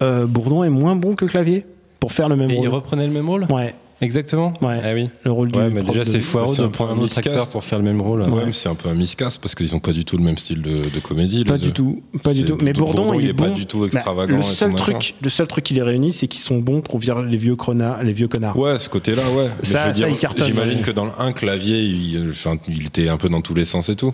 euh, 0.01 0.25
Bourdon 0.27 0.63
est 0.63 0.69
moins 0.69 0.95
bon 0.95 1.15
que 1.15 1.25
Clavier 1.25 1.65
pour 1.99 2.11
faire 2.11 2.29
le 2.29 2.35
même 2.35 2.51
et 2.51 2.55
il 2.55 2.59
rôle. 2.59 2.69
reprenait 2.69 3.07
le 3.07 3.13
même 3.13 3.27
rôle? 3.29 3.45
Ouais. 3.49 3.73
Exactement. 4.01 4.53
Ouais. 4.61 4.79
Ah 4.81 4.93
oui. 4.93 5.09
Le 5.25 5.31
rôle 5.33 5.51
du 5.51 5.59
Ouais, 5.59 5.69
mais 5.69 5.81
déjà 5.83 6.05
c'est 6.05 6.21
foireux 6.21 6.55
de 6.55 6.61
un 6.61 6.69
prendre 6.69 6.91
peu 6.91 6.99
un 6.99 7.03
autre 7.03 7.07
miscast. 7.07 7.27
acteur 7.27 7.49
pour 7.49 7.65
faire 7.65 7.79
le 7.79 7.83
même 7.83 7.99
rôle. 8.01 8.21
Ouais, 8.21 8.43
mais 8.45 8.53
c'est 8.53 8.69
un 8.69 8.75
peu 8.75 8.87
un 8.87 8.93
miscasse 8.93 9.37
parce 9.37 9.55
qu'ils 9.55 9.75
ont 9.75 9.81
pas 9.81 9.91
du 9.91 10.05
tout 10.05 10.15
le 10.17 10.23
même 10.23 10.37
style 10.37 10.61
de, 10.61 10.69
de 10.77 10.99
comédie. 11.03 11.43
Pas 11.43 11.57
du 11.57 11.73
tout, 11.73 12.01
pas 12.23 12.33
du 12.33 12.45
tout. 12.45 12.57
Mais 12.63 12.71
Bourdon, 12.71 13.13
il, 13.15 13.19
il 13.23 13.25
est, 13.27 13.29
est 13.31 13.33
pas 13.33 13.49
bon. 13.49 13.55
du 13.55 13.65
tout 13.65 13.79
Bah, 13.81 13.87
extravagant. 13.87 14.37
le 14.37 14.41
seul 14.41 14.71
machin. 14.71 14.83
truc, 14.83 15.15
le 15.21 15.29
seul 15.29 15.47
truc 15.47 15.65
qui 15.65 15.73
les 15.73 15.81
réunit, 15.81 16.13
c'est 16.13 16.27
qu'ils 16.27 16.39
sont 16.39 16.59
bons 16.59 16.79
pour 16.79 16.97
virer 16.97 17.25
les 17.25 17.35
vieux 17.35 17.57
connards, 17.57 18.01
les 18.01 18.13
vieux 18.13 18.29
connards. 18.29 18.57
Ouais, 18.57 18.79
ce 18.79 18.87
côté-là, 18.87 19.23
ouais. 19.31 19.49
Mais 19.57 19.65
Ça- 19.67 19.83
je 19.83 19.87
veux 19.89 19.93
ça, 19.95 19.99
dire, 19.99 20.07
il 20.07 20.15
cartonne, 20.15 20.47
J'imagine 20.47 20.77
ouais. 20.77 20.83
que 20.85 20.91
dans 20.91 21.03
le 21.03 21.11
1, 21.19 21.33
Clavier, 21.33 21.81
il, 21.81 22.27
enfin, 22.29 22.55
il 22.69 22.85
était 22.85 23.09
un 23.09 23.17
peu 23.17 23.27
dans 23.27 23.41
tous 23.41 23.53
les 23.53 23.65
sens 23.65 23.89
et 23.89 23.97
tout. 23.97 24.13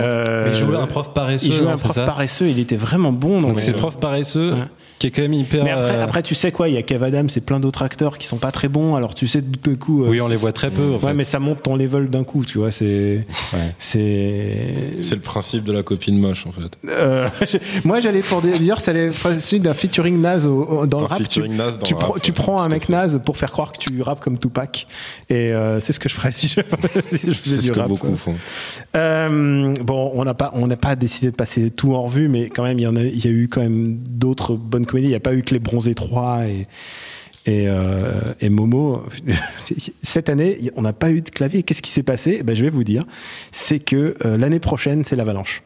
Euh, 0.00 0.44
Mais 0.46 0.50
il 0.52 0.56
jouait 0.64 0.76
un 0.76 0.86
prof 0.86 1.12
paresseux. 1.12 1.46
Il 1.46 1.52
jouait 1.52 1.70
un 1.70 1.76
prof 1.76 1.94
paresseux, 2.04 2.48
il 2.48 2.58
était 2.58 2.76
vraiment 2.76 3.12
bon. 3.12 3.40
Donc 3.42 3.60
c'est 3.60 3.74
euh, 3.74 3.78
prof 3.78 3.96
paresseux 3.98 4.52
Ouais. 4.52 4.58
Qui 5.02 5.08
est 5.08 5.10
quand 5.10 5.22
même 5.22 5.32
hyper. 5.32 5.64
Mais 5.64 5.70
après, 5.72 5.96
euh, 5.96 6.04
après, 6.04 6.22
tu 6.22 6.36
sais 6.36 6.52
quoi, 6.52 6.68
il 6.68 6.74
y 6.74 6.78
a 6.78 6.82
Kev 6.82 7.02
Adams 7.04 7.28
et 7.34 7.40
plein 7.40 7.58
d'autres 7.58 7.82
acteurs 7.82 8.18
qui 8.18 8.26
sont 8.28 8.36
pas 8.36 8.52
très 8.52 8.68
bons. 8.68 8.94
Alors 8.94 9.14
tu 9.16 9.26
sais 9.26 9.42
tout 9.42 9.70
d'un 9.70 9.76
coup. 9.76 10.04
euh, 10.04 10.08
Oui, 10.08 10.20
on 10.20 10.28
les 10.28 10.36
c'est- 10.36 10.42
voit 10.42 10.52
très 10.52 10.70
peu. 10.70 10.92
en 10.94 10.98
fait. 11.00 11.06
Ouais, 11.06 11.14
mais 11.14 11.24
ça 11.24 11.40
monte 11.40 11.60
ton 11.64 11.74
level 11.74 12.08
d'un 12.08 12.22
coup, 12.22 12.44
tu 12.44 12.58
vois. 12.58 12.70
C'est, 12.70 13.26
Ouais. 13.52 13.74
c'est. 13.80 14.90
C'est 15.02 15.16
le 15.16 15.20
principe 15.20 15.64
de 15.64 15.72
la 15.72 15.82
copine 15.82 16.18
moche, 16.20 16.46
en 16.46 16.52
fait. 16.52 16.78
Euh, 16.88 17.26
moi, 17.84 17.98
j'allais 18.00 18.20
pour 18.22 18.42
dire, 18.42 18.80
c'est 18.80 18.92
le 18.92 19.10
principe 19.10 19.62
d'un 19.62 19.74
featuring 19.74 20.20
naze 20.20 20.46
au- 20.46 20.62
au- 20.64 20.86
dans 20.86 21.00
le 21.00 21.06
rap. 21.06 21.18
Tu, 21.18 21.24
featuring 21.24 21.56
naze 21.56 21.78
dans 21.78 21.84
tu 21.84 21.94
le 21.94 21.98
prends- 21.98 22.12
rap, 22.12 22.22
tu 22.22 22.32
prends 22.32 22.62
un 22.62 22.68
mec 22.68 22.88
naze 22.88 23.20
pour 23.24 23.36
faire 23.36 23.50
croire 23.50 23.72
que 23.72 23.78
tu 23.78 24.00
rappes 24.02 24.20
comme 24.20 24.38
Tupac. 24.38 24.86
Et 25.28 25.52
euh, 25.52 25.80
c'est 25.80 25.92
ce 25.92 25.98
que 25.98 26.08
je 26.08 26.14
ferais 26.14 26.30
si 26.30 26.46
je, 26.46 26.60
si 27.08 27.26
je 27.28 27.32
faisais 27.34 27.56
C'est 27.56 27.60
du 27.62 27.66
ce 27.66 27.72
que 27.72 27.78
rap. 27.80 27.88
beaucoup 27.88 28.14
font. 28.16 28.36
Euh, 28.96 29.74
bon, 29.82 30.12
on 30.14 30.24
n'a 30.24 30.34
pas, 30.34 30.50
on 30.54 30.66
n'a 30.66 30.76
pas 30.76 30.94
décidé 30.96 31.30
de 31.30 31.36
passer 31.36 31.70
tout 31.70 31.94
en 31.94 32.02
revue, 32.04 32.28
mais 32.28 32.48
quand 32.50 32.62
même, 32.62 32.78
il 32.78 32.82
y 32.82 32.86
en 32.86 32.96
a, 32.96 33.00
il 33.02 33.24
y 33.24 33.28
a 33.28 33.30
eu 33.30 33.48
quand 33.48 33.60
même 33.62 33.96
d'autres 33.98 34.54
bonnes 34.54 34.86
comédies. 34.92 35.08
Il 35.08 35.10
n'y 35.10 35.16
a 35.16 35.20
pas 35.20 35.34
eu 35.34 35.42
que 35.42 35.52
les 35.54 35.60
Bronzés 35.60 35.94
3 35.94 36.46
et 36.46 36.66
et, 37.44 37.64
euh, 37.66 38.34
et 38.40 38.50
Momo. 38.50 39.02
Cette 40.02 40.28
année, 40.28 40.70
on 40.76 40.82
n'a 40.82 40.92
pas 40.92 41.10
eu 41.10 41.22
de 41.22 41.28
clavier. 41.28 41.64
Qu'est-ce 41.64 41.82
qui 41.82 41.90
s'est 41.90 42.04
passé? 42.04 42.36
Eh 42.38 42.42
ben, 42.44 42.54
je 42.54 42.62
vais 42.62 42.70
vous 42.70 42.84
dire. 42.84 43.02
C'est 43.50 43.80
que 43.80 44.14
euh, 44.24 44.38
l'année 44.38 44.60
prochaine, 44.60 45.02
c'est 45.02 45.16
l'Avalanche. 45.16 45.64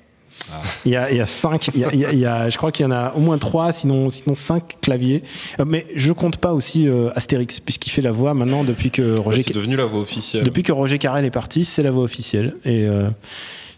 Il 0.84 0.92
y 0.92 0.96
a, 0.96 1.10
il 1.10 1.16
y 1.16 1.20
a 1.20 1.26
cinq, 1.26 1.70
il 1.74 1.80
y 1.80 1.84
a, 1.84 1.92
il 1.92 2.18
y 2.18 2.22
je 2.50 2.56
crois 2.56 2.70
qu'il 2.70 2.84
y 2.84 2.86
en 2.86 2.92
a 2.92 3.12
au 3.14 3.20
moins 3.20 3.38
trois, 3.38 3.72
sinon, 3.72 4.10
sinon 4.10 4.34
cinq 4.36 4.78
claviers. 4.80 5.22
Euh, 5.58 5.64
mais 5.66 5.86
je 5.94 6.12
compte 6.12 6.36
pas 6.36 6.52
aussi 6.52 6.88
euh, 6.88 7.10
Astérix, 7.16 7.60
puisqu'il 7.60 7.90
fait 7.90 8.02
la 8.02 8.12
voix 8.12 8.34
maintenant 8.34 8.62
depuis 8.62 8.90
que 8.90 9.18
Roger, 9.18 9.42
C'est 9.42 9.54
devenu 9.54 9.76
la 9.76 9.86
voix 9.86 10.00
officielle. 10.00 10.44
depuis 10.44 10.62
que 10.62 10.72
Roger 10.72 10.98
Carrel 10.98 11.24
est 11.24 11.30
parti, 11.30 11.64
c'est 11.64 11.82
la 11.82 11.90
voix 11.90 12.04
officielle. 12.04 12.54
Et 12.64 12.86
euh, 12.86 13.10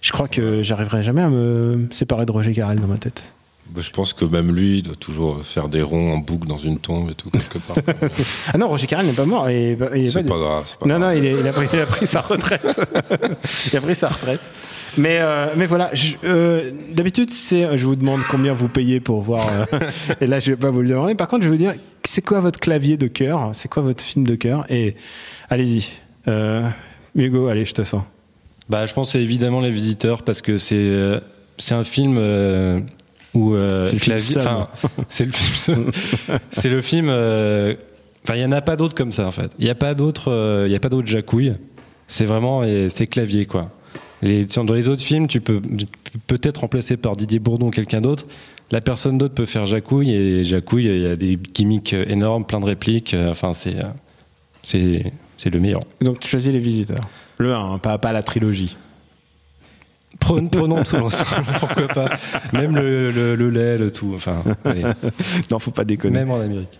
je 0.02 0.12
crois 0.12 0.28
que 0.28 0.62
j'arriverai 0.62 1.02
jamais 1.02 1.22
à 1.22 1.30
me 1.30 1.87
séparer 1.90 2.26
de 2.26 2.32
Roger 2.32 2.52
Carrel 2.52 2.78
dans 2.78 2.87
ma 2.87 2.98
tête. 2.98 3.32
Bah, 3.70 3.81
Je 3.83 3.90
pense 3.90 4.12
que 4.14 4.24
même 4.24 4.54
lui, 4.54 4.78
il 4.78 4.83
doit 4.83 4.94
toujours 4.94 5.44
faire 5.44 5.68
des 5.68 5.83
ronds 5.83 6.14
en 6.14 6.18
boucle 6.18 6.46
dans 6.46 6.57
une 6.59 6.78
tombe 6.78 7.11
et 7.11 7.14
tout, 7.14 7.31
quelque 7.31 7.59
part. 7.59 7.76
Ah 8.52 8.59
non, 8.59 8.68
Roger 8.68 8.87
Carrel 8.87 9.07
n'est 9.07 9.12
pas 9.12 9.24
mort. 9.26 9.48
Et, 9.48 9.76
il 9.94 10.04
est 10.04 10.09
c'est 10.09 10.22
pas- 10.22 10.31
pas 10.31 10.38
grave. 10.38 10.64
c'est 10.66 10.78
pas 10.78 10.87
Non, 10.87 10.98
grave. 10.98 11.14
non, 11.14 11.20
il, 11.20 11.26
est- 11.26 11.38
il 11.40 11.46
a 11.46 11.52
pris, 11.52 11.66
il 11.72 11.78
a 11.81 11.87
pris 11.87 12.07
sa 12.07 12.20
retraite. 12.22 12.62
il 13.72 13.76
a 13.76 13.81
pris 13.81 13.94
sa 13.94 14.09
retraite. 14.09 14.52
Mais, 14.96 15.18
euh, 15.20 15.48
mais 15.57 15.66
voilà, 15.66 15.90
je- 15.92 16.16
euh, 16.24 16.70
d'habitude, 16.92 17.31
c'est, 17.31 17.76
je 17.76 17.85
vous 17.87 17.94
demande 17.96 18.22
combien 18.31 18.54
vous 18.54 18.68
payez 18.68 19.00
pour 19.00 19.20
voir. 19.20 19.46
euh, 19.72 19.78
et 20.20 20.26
là, 20.26 20.40
je 20.40 20.50
vais 20.52 20.57
pas 20.57 20.70
vous 20.70 20.81
le 20.83 20.88
demander. 20.88 21.14
Par 21.14 21.28
contre, 21.28 21.42
je 21.44 21.48
vais 21.50 21.57
vous 21.57 21.62
dire, 21.62 21.74
c'est 22.04 22.22
quoi 22.24 22.40
votre 22.40 22.59
clavier 22.59 22.96
de 22.96 23.07
cœur? 23.07 23.50
C'est 23.52 23.68
quoi 23.68 23.83
votre 23.83 24.02
film 24.02 24.26
de 24.26 24.35
cœur? 24.35 24.64
Et 24.70 24.96
allez-y. 25.50 25.90
Euh, 26.26 26.66
Hugo, 27.14 27.48
allez, 27.48 27.64
je 27.66 27.72
te 27.74 27.83
sens. 27.85 28.02
Bah, 28.68 28.87
je 28.87 28.92
pense 28.94 29.09
que 29.09 29.12
c'est 29.12 29.22
évidemment 29.22 29.61
Les 29.61 29.70
Visiteurs 29.70 30.22
parce 30.22 30.42
que 30.42 30.57
c'est 30.57 31.20
c'est 31.59 31.74
un 31.74 31.85
film 31.85 32.16
euh, 32.18 32.81
où 33.38 33.55
euh, 33.55 33.85
C'est 33.85 33.92
le 33.94 33.98
film 33.98 34.16
Clavier- 34.18 34.66
c'est 35.09 35.24
le 35.24 35.33
film 35.33 35.90
c'est 36.51 36.68
le 36.68 36.81
film 36.83 37.07
euh, 37.09 37.74
enfin 38.24 38.35
il 38.37 38.42
y 38.42 38.44
en 38.44 38.53
a 38.53 38.61
pas 38.61 38.77
d'autres 38.77 38.94
comme 38.94 39.12
ça 39.12 39.27
en 39.27 39.33
fait. 39.33 39.51
Il 39.59 39.66
y 39.66 39.70
a 39.70 39.74
pas 39.74 39.94
d'autres 39.94 40.31
euh, 40.31 40.64
il 40.66 40.72
y 40.72 40.77
a 40.77 40.81
pas 40.81 40.88
d'autres 40.88 41.09
jacouilles. 41.09 41.55
C'est 42.09 42.24
vraiment 42.24 42.64
et 42.64 42.88
c'est 42.88 43.07
Clavier 43.07 43.46
quoi. 43.46 43.70
Les, 44.20 44.46
dans 44.46 44.64
les 44.74 44.88
autres 44.88 45.03
films, 45.03 45.29
tu 45.29 45.40
peux 45.40 45.61
peut-être 46.27 46.62
remplacer 46.62 46.96
par 46.96 47.14
Didier 47.14 47.38
Bourdon 47.38 47.68
ou 47.68 47.70
quelqu'un 47.70 48.01
d'autre. 48.01 48.24
La 48.72 48.81
personne 48.81 49.16
d'autre 49.16 49.35
peut 49.35 49.46
faire 49.46 49.64
Jacouille 49.66 50.11
et 50.12 50.42
Jacouille, 50.44 50.87
il 50.87 51.03
y 51.03 51.07
a 51.07 51.14
des 51.14 51.38
gimmicks 51.55 51.92
énormes, 51.92 52.44
plein 52.44 52.59
de 52.61 52.64
répliques. 52.64 53.14
euh, 53.14 53.31
Enfin, 53.31 53.55
c'est 53.55 53.77
c'est 54.62 55.12
c'est 55.37 55.51
le 55.51 55.61
meilleur. 55.61 55.81
Donc, 56.01 56.18
tu 56.18 56.29
choisis 56.29 56.53
les 56.53 56.59
visiteurs. 56.59 56.98
Le 57.38 57.55
1, 57.55 57.74
hein, 57.74 57.79
pas, 57.79 57.96
pas 57.98 58.12
la 58.12 58.24
trilogie. 58.24 58.77
Prenons, 60.28 60.48
prenons 60.48 60.82
tout 60.82 60.96
l'ensemble, 60.96 61.46
pourquoi 61.60 61.88
pas. 61.88 62.08
Même 62.52 62.74
le, 62.76 63.10
le, 63.10 63.34
le 63.34 63.50
lait, 63.50 63.78
le 63.78 63.90
tout. 63.90 64.12
Enfin, 64.14 64.42
allez, 64.64 64.82
Non, 65.50 65.58
faut 65.58 65.70
pas 65.70 65.84
déconner. 65.84 66.18
même 66.20 66.30
en 66.30 66.40
Amérique. 66.40 66.78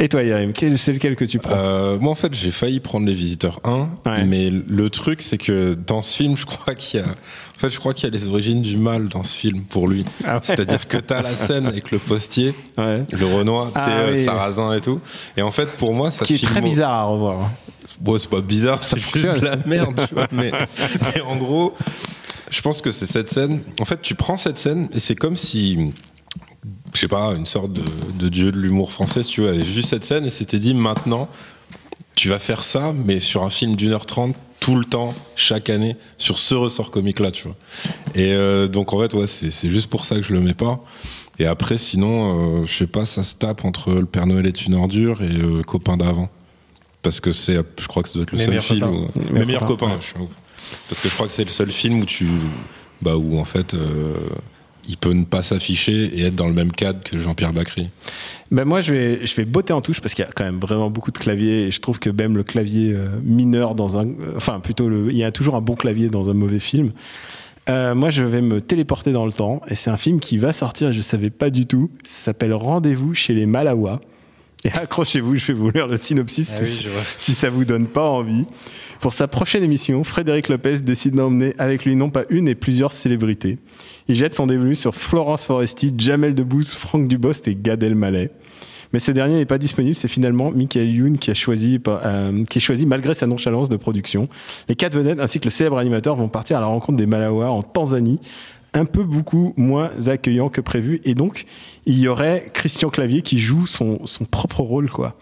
Et 0.00 0.08
toi, 0.08 0.22
Yarim, 0.22 0.52
c'est 0.76 0.92
lequel 0.92 1.16
que 1.16 1.24
tu 1.24 1.40
prends? 1.40 1.54
Euh, 1.56 1.98
moi, 1.98 2.12
en 2.12 2.14
fait, 2.14 2.32
j'ai 2.32 2.52
failli 2.52 2.78
prendre 2.78 3.04
Les 3.06 3.14
Visiteurs 3.14 3.58
1, 3.64 3.88
Ouais. 4.06 4.24
mais 4.24 4.48
le 4.50 4.90
truc, 4.90 5.22
c'est 5.22 5.38
que 5.38 5.74
dans 5.74 6.02
ce 6.02 6.16
film, 6.16 6.36
je 6.36 6.46
crois 6.46 6.76
qu'il 6.76 7.00
y 7.00 7.02
a, 7.02 7.06
en 7.06 7.58
fait, 7.58 7.68
je 7.68 7.78
crois 7.80 7.94
qu'il 7.94 8.04
y 8.08 8.12
a 8.12 8.16
les 8.16 8.28
origines 8.28 8.62
du 8.62 8.76
mal 8.78 9.08
dans 9.08 9.24
ce 9.24 9.36
film 9.36 9.62
pour 9.64 9.88
lui. 9.88 10.04
Ah 10.24 10.34
ouais. 10.34 10.40
C'est-à-dire 10.44 10.86
que 10.86 10.98
t'as 10.98 11.20
la 11.20 11.34
scène 11.34 11.66
avec 11.66 11.90
le 11.90 11.98
postier, 11.98 12.54
Ouais. 12.76 13.02
le 13.10 13.26
Renoir, 13.26 13.72
Ah 13.74 13.86
c'est 13.86 13.92
euh, 13.92 14.12
oui. 14.14 14.24
Sarrasin 14.24 14.72
et 14.74 14.80
tout. 14.80 15.00
Et 15.36 15.42
en 15.42 15.50
fait, 15.50 15.66
pour 15.76 15.92
moi, 15.94 16.12
ça 16.12 16.24
Qui 16.24 16.34
est 16.36 16.44
très 16.44 16.60
bizarre 16.60 16.92
à 16.92 17.02
revoir. 17.04 17.50
Bon, 18.00 18.16
c'est 18.18 18.30
pas 18.30 18.40
bizarre, 18.40 18.84
c'est 18.84 19.00
juste 19.00 19.40
de 19.40 19.44
la 19.44 19.56
merde, 19.66 20.00
tu 20.08 20.14
vois. 20.14 20.28
Mais, 20.30 20.52
mais 21.16 21.20
en 21.22 21.34
gros, 21.34 21.74
je 22.50 22.60
pense 22.60 22.82
que 22.82 22.90
c'est 22.90 23.06
cette 23.06 23.30
scène. 23.30 23.62
En 23.80 23.84
fait, 23.84 24.00
tu 24.02 24.14
prends 24.14 24.36
cette 24.36 24.58
scène 24.58 24.88
et 24.92 25.00
c'est 25.00 25.14
comme 25.14 25.36
si, 25.36 25.92
je 26.94 26.98
sais 27.00 27.08
pas, 27.08 27.34
une 27.34 27.46
sorte 27.46 27.72
de, 27.72 27.82
de 28.18 28.28
dieu 28.28 28.52
de 28.52 28.58
l'humour 28.58 28.92
français, 28.92 29.22
si 29.22 29.30
tu 29.30 29.40
vois, 29.42 29.50
avait 29.50 29.62
vu 29.62 29.82
cette 29.82 30.04
scène 30.04 30.24
et 30.26 30.30
s'était 30.30 30.58
dit 30.58 30.74
maintenant, 30.74 31.28
tu 32.14 32.28
vas 32.28 32.38
faire 32.38 32.62
ça, 32.62 32.92
mais 32.92 33.20
sur 33.20 33.44
un 33.44 33.50
film 33.50 33.76
d'une 33.76 33.92
heure 33.92 34.06
trente, 34.06 34.34
tout 34.60 34.74
le 34.74 34.84
temps, 34.84 35.14
chaque 35.36 35.70
année, 35.70 35.96
sur 36.18 36.36
ce 36.36 36.54
ressort 36.54 36.90
comique-là, 36.90 37.30
tu 37.30 37.44
vois. 37.44 37.56
Et 38.14 38.32
euh, 38.32 38.66
donc, 38.66 38.92
en 38.92 39.00
fait, 39.00 39.14
ouais, 39.14 39.26
c'est 39.28 39.70
juste 39.70 39.88
pour 39.88 40.04
ça 40.04 40.16
que 40.16 40.22
je 40.22 40.32
le 40.32 40.40
mets 40.40 40.54
pas. 40.54 40.80
Et 41.38 41.46
après, 41.46 41.78
sinon, 41.78 42.62
euh, 42.62 42.66
je 42.66 42.74
sais 42.76 42.88
pas, 42.88 43.06
ça 43.06 43.22
se 43.22 43.36
tape 43.36 43.64
entre 43.64 43.92
Le 43.92 44.04
Père 44.06 44.26
Noël 44.26 44.46
est 44.46 44.66
une 44.66 44.74
ordure 44.74 45.22
et 45.22 45.28
euh, 45.30 45.62
Copain 45.62 45.96
d'avant. 45.96 46.28
Parce 47.02 47.20
que 47.20 47.30
c'est, 47.30 47.56
je 47.80 47.86
crois 47.86 48.02
que 48.02 48.08
ça 48.08 48.14
doit 48.14 48.24
être 48.24 48.32
le 48.32 48.38
Mes 48.38 48.44
seul 48.44 48.60
film. 48.60 48.80
copains. 48.80 48.92
Où, 48.96 49.00
Mes 49.00 49.24
mes 49.24 49.30
meilleurs 49.32 49.46
meilleurs 49.46 49.64
copains, 49.66 49.86
copains, 49.86 49.94
ouais. 49.94 50.00
je 50.00 50.06
suis 50.06 50.18
ouf. 50.18 50.32
Parce 50.88 51.00
que 51.00 51.08
je 51.08 51.14
crois 51.14 51.26
que 51.26 51.32
c'est 51.32 51.44
le 51.44 51.50
seul 51.50 51.70
film 51.70 52.00
où 52.00 52.06
tu, 52.06 52.26
bah, 53.02 53.16
où 53.16 53.38
en 53.38 53.44
fait, 53.44 53.74
euh, 53.74 54.14
il 54.88 54.96
peut 54.96 55.12
ne 55.12 55.24
pas 55.24 55.42
s'afficher 55.42 55.92
et 55.92 56.22
être 56.24 56.34
dans 56.34 56.48
le 56.48 56.54
même 56.54 56.72
cadre 56.72 57.02
que 57.04 57.18
Jean-Pierre 57.18 57.52
Bacry. 57.52 57.90
Ben 58.50 58.64
moi, 58.64 58.80
je 58.80 58.92
vais, 58.92 59.26
je 59.26 59.34
vais 59.36 59.44
botter 59.44 59.74
en 59.74 59.82
touche 59.82 60.00
parce 60.00 60.14
qu'il 60.14 60.24
y 60.24 60.28
a 60.28 60.30
quand 60.34 60.44
même 60.44 60.58
vraiment 60.58 60.88
beaucoup 60.88 61.10
de 61.10 61.18
claviers 61.18 61.66
et 61.66 61.70
je 61.70 61.80
trouve 61.80 61.98
que 61.98 62.08
même 62.08 62.36
le 62.36 62.42
clavier 62.42 62.94
euh, 62.94 63.08
mineur 63.22 63.74
dans 63.74 63.98
un, 63.98 64.06
euh, 64.06 64.32
enfin 64.36 64.60
plutôt 64.60 64.88
le, 64.88 65.10
il 65.10 65.16
y 65.18 65.24
a 65.24 65.30
toujours 65.30 65.56
un 65.56 65.60
bon 65.60 65.74
clavier 65.74 66.08
dans 66.08 66.30
un 66.30 66.34
mauvais 66.34 66.60
film. 66.60 66.92
Euh, 67.68 67.94
moi, 67.94 68.08
je 68.08 68.22
vais 68.22 68.40
me 68.40 68.62
téléporter 68.62 69.12
dans 69.12 69.26
le 69.26 69.32
temps 69.32 69.60
et 69.68 69.74
c'est 69.74 69.90
un 69.90 69.98
film 69.98 70.20
qui 70.20 70.38
va 70.38 70.54
sortir. 70.54 70.88
et 70.88 70.94
Je 70.94 71.02
savais 71.02 71.28
pas 71.28 71.50
du 71.50 71.66
tout. 71.66 71.90
Ça 72.04 72.24
s'appelle 72.24 72.54
Rendez-vous 72.54 73.14
chez 73.14 73.34
les 73.34 73.44
Malawa. 73.44 74.00
Et 74.64 74.70
accrochez-vous, 74.72 75.36
je 75.36 75.48
vais 75.48 75.52
vous 75.52 75.70
lire 75.70 75.86
le 75.86 75.98
synopsis 75.98 76.50
Ah 76.54 76.60
oui, 76.62 76.66
si, 76.66 76.82
vois. 76.84 77.02
si 77.18 77.34
ça 77.34 77.50
vous 77.50 77.66
donne 77.66 77.86
pas 77.86 78.08
envie. 78.08 78.46
Pour 79.00 79.12
sa 79.12 79.28
prochaine 79.28 79.62
émission, 79.62 80.02
Frédéric 80.02 80.48
Lopez 80.48 80.80
décide 80.80 81.14
d'emmener 81.14 81.54
avec 81.58 81.84
lui 81.84 81.94
non 81.94 82.10
pas 82.10 82.24
une 82.30 82.48
et 82.48 82.56
plusieurs 82.56 82.92
célébrités. 82.92 83.58
Il 84.08 84.16
jette 84.16 84.34
son 84.34 84.48
dévolu 84.48 84.74
sur 84.74 84.94
Florence 84.94 85.44
Foresti, 85.44 85.94
Jamel 85.96 86.34
Debbouze, 86.34 86.74
Franck 86.74 87.06
Dubost 87.06 87.46
et 87.46 87.54
Gad 87.54 87.80
Elmaleh. 87.82 88.30
Mais 88.92 88.98
ce 88.98 89.12
dernier 89.12 89.36
n'est 89.36 89.46
pas 89.46 89.58
disponible, 89.58 89.94
c'est 89.94 90.08
finalement 90.08 90.50
Michael 90.50 90.90
Youn 90.90 91.18
qui 91.18 91.30
a 91.30 91.34
choisi, 91.34 91.78
euh, 91.86 92.44
qui 92.46 92.58
est 92.58 92.60
choisi 92.60 92.86
malgré 92.86 93.14
sa 93.14 93.26
nonchalance 93.26 93.68
de 93.68 93.76
production. 93.76 94.28
Les 94.68 94.74
quatre 94.74 94.96
vedettes 94.96 95.20
ainsi 95.20 95.38
que 95.38 95.44
le 95.44 95.50
célèbre 95.50 95.78
animateur 95.78 96.16
vont 96.16 96.28
partir 96.28 96.56
à 96.56 96.60
la 96.60 96.66
rencontre 96.66 96.96
des 96.96 97.06
Malawa 97.06 97.50
en 97.50 97.62
Tanzanie, 97.62 98.20
un 98.74 98.84
peu 98.84 99.04
beaucoup 99.04 99.52
moins 99.56 99.90
accueillant 100.08 100.48
que 100.48 100.60
prévu. 100.60 101.00
Et 101.04 101.14
donc, 101.14 101.44
il 101.86 101.98
y 102.00 102.08
aurait 102.08 102.50
Christian 102.52 102.90
Clavier 102.90 103.22
qui 103.22 103.38
joue 103.38 103.66
son, 103.66 104.06
son 104.06 104.24
propre 104.24 104.60
rôle, 104.62 104.90
quoi. 104.90 105.16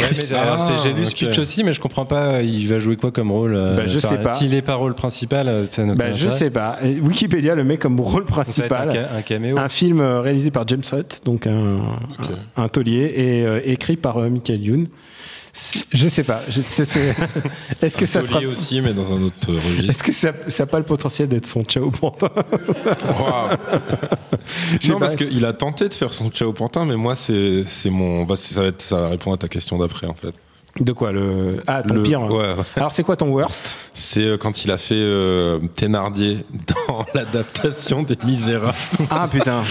Ouais, 0.00 0.06
mais 0.10 0.36
Ah, 0.36 0.56
j'ai 0.82 0.92
lu 0.92 1.04
ce 1.04 1.10
ok. 1.10 1.16
pitch 1.30 1.38
aussi, 1.38 1.62
mais 1.64 1.72
je 1.72 1.80
comprends 1.80 2.06
pas. 2.06 2.42
Il 2.42 2.66
va 2.66 2.78
jouer 2.78 2.96
quoi 2.96 3.12
comme 3.12 3.30
rôle 3.30 3.54
euh, 3.54 3.76
Bah, 3.76 3.82
je 3.86 3.98
sais 3.98 4.16
pas. 4.18 4.34
S'il 4.34 4.54
est 4.54 4.62
pas 4.62 4.74
rôle 4.74 4.94
principal, 4.94 5.48
euh, 5.48 5.66
ça 5.70 5.84
ne 5.84 5.94
Bah, 5.94 6.12
je 6.12 6.28
sais 6.30 6.50
pas. 6.50 6.78
Wikipédia 7.02 7.54
le 7.54 7.62
met 7.62 7.76
comme 7.76 8.00
rôle 8.00 8.22
un, 8.22 8.26
principal. 8.26 8.90
ca- 8.90 9.08
un 9.16 9.22
caméo. 9.22 9.58
Un 9.58 9.68
film 9.68 10.00
euh, 10.00 10.20
réalisé 10.20 10.50
par 10.50 10.66
James 10.66 10.82
Hutt, 10.92 11.20
donc 11.24 11.46
un, 11.46 11.52
un, 12.56 12.62
un 12.62 12.68
taulier, 12.68 13.12
et 13.16 13.44
euh, 13.46 13.60
écrit 13.64 13.96
par 13.96 14.16
euh, 14.18 14.28
Michael 14.30 14.64
Youn. 14.64 14.86
Je 15.92 16.08
sais 16.08 16.24
pas. 16.24 16.40
Est-ce 16.48 17.96
que 17.96 18.06
ça 18.06 18.22
sera. 18.22 18.40
Aussi, 18.40 18.80
mais 18.80 18.92
dans 18.94 19.12
un 19.14 19.22
autre 19.22 19.52
registre. 19.52 19.90
Est-ce 19.90 20.02
que 20.02 20.12
ça 20.12 20.32
n'a 20.64 20.66
pas 20.66 20.78
le 20.78 20.84
potentiel 20.84 21.28
d'être 21.28 21.46
son 21.46 21.62
Ciao 21.64 21.90
Pantin 21.90 22.28
non, 24.88 24.98
parce 24.98 25.16
qu'il 25.16 25.44
a 25.44 25.52
tenté 25.52 25.88
de 25.88 25.94
faire 25.94 26.12
son 26.12 26.30
Ciao 26.30 26.52
Pantin, 26.52 26.84
mais 26.86 26.96
moi, 26.96 27.14
c'est 27.16 27.64
mon. 27.90 28.24
Bah, 28.24 28.36
ça, 28.36 28.62
va 28.62 28.66
être- 28.68 28.82
ça 28.82 29.00
va 29.02 29.08
répondre 29.08 29.34
à 29.34 29.38
ta 29.38 29.48
question 29.48 29.78
d'après, 29.78 30.06
en 30.06 30.14
fait. 30.14 30.34
De 30.80 30.92
quoi 30.94 31.12
le 31.12 31.62
Ah, 31.66 31.82
ton 31.82 31.96
Le- 31.96 32.02
pire. 32.02 32.22
ouais, 32.22 32.54
ouais. 32.54 32.64
Alors, 32.76 32.90
c'est 32.92 33.02
quoi 33.02 33.14
ton 33.16 33.28
worst? 33.28 33.76
C'est 33.92 34.24
euh, 34.24 34.38
quand 34.38 34.64
il 34.64 34.70
a 34.70 34.78
fait 34.78 34.94
euh, 34.96 35.58
Thénardier 35.74 36.46
dans 36.88 37.04
l'adaptation 37.14 38.02
des 38.02 38.16
Misérables. 38.24 38.72
Ah 39.10 39.28
putain. 39.30 39.62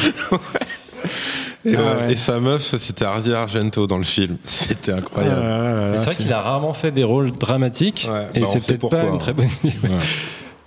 Et, 1.66 1.76
Ah 1.76 1.80
euh, 1.80 2.08
ouais. 2.08 2.14
et 2.14 2.16
sa 2.16 2.40
meuf, 2.40 2.76
c'était 2.78 3.06
Hardy 3.06 3.34
Argento 3.34 3.86
dans 3.88 3.98
le 3.98 4.04
film. 4.04 4.38
C'était 4.46 4.94
incroyable. 4.94 5.42
Ah 5.46 5.92
C'est 5.98 6.06
vrai 6.06 6.16
qu'il 6.16 6.34
a 6.34 6.42
rarement 6.42 6.74
fait 6.74 6.92
des 6.92 7.04
rôles 7.04 7.32
dramatiques 7.32 8.08
Ouais, 8.12 8.28
et 8.34 8.40
bah, 8.42 8.48
c'est 8.52 8.78
peut-être 8.78 8.90
pas 8.90 9.04
une 9.04 9.20
très 9.20 9.32
hein. 9.32 9.36
bonne 9.38 9.50
idée. 9.64 9.78
Ouais. 9.84 9.90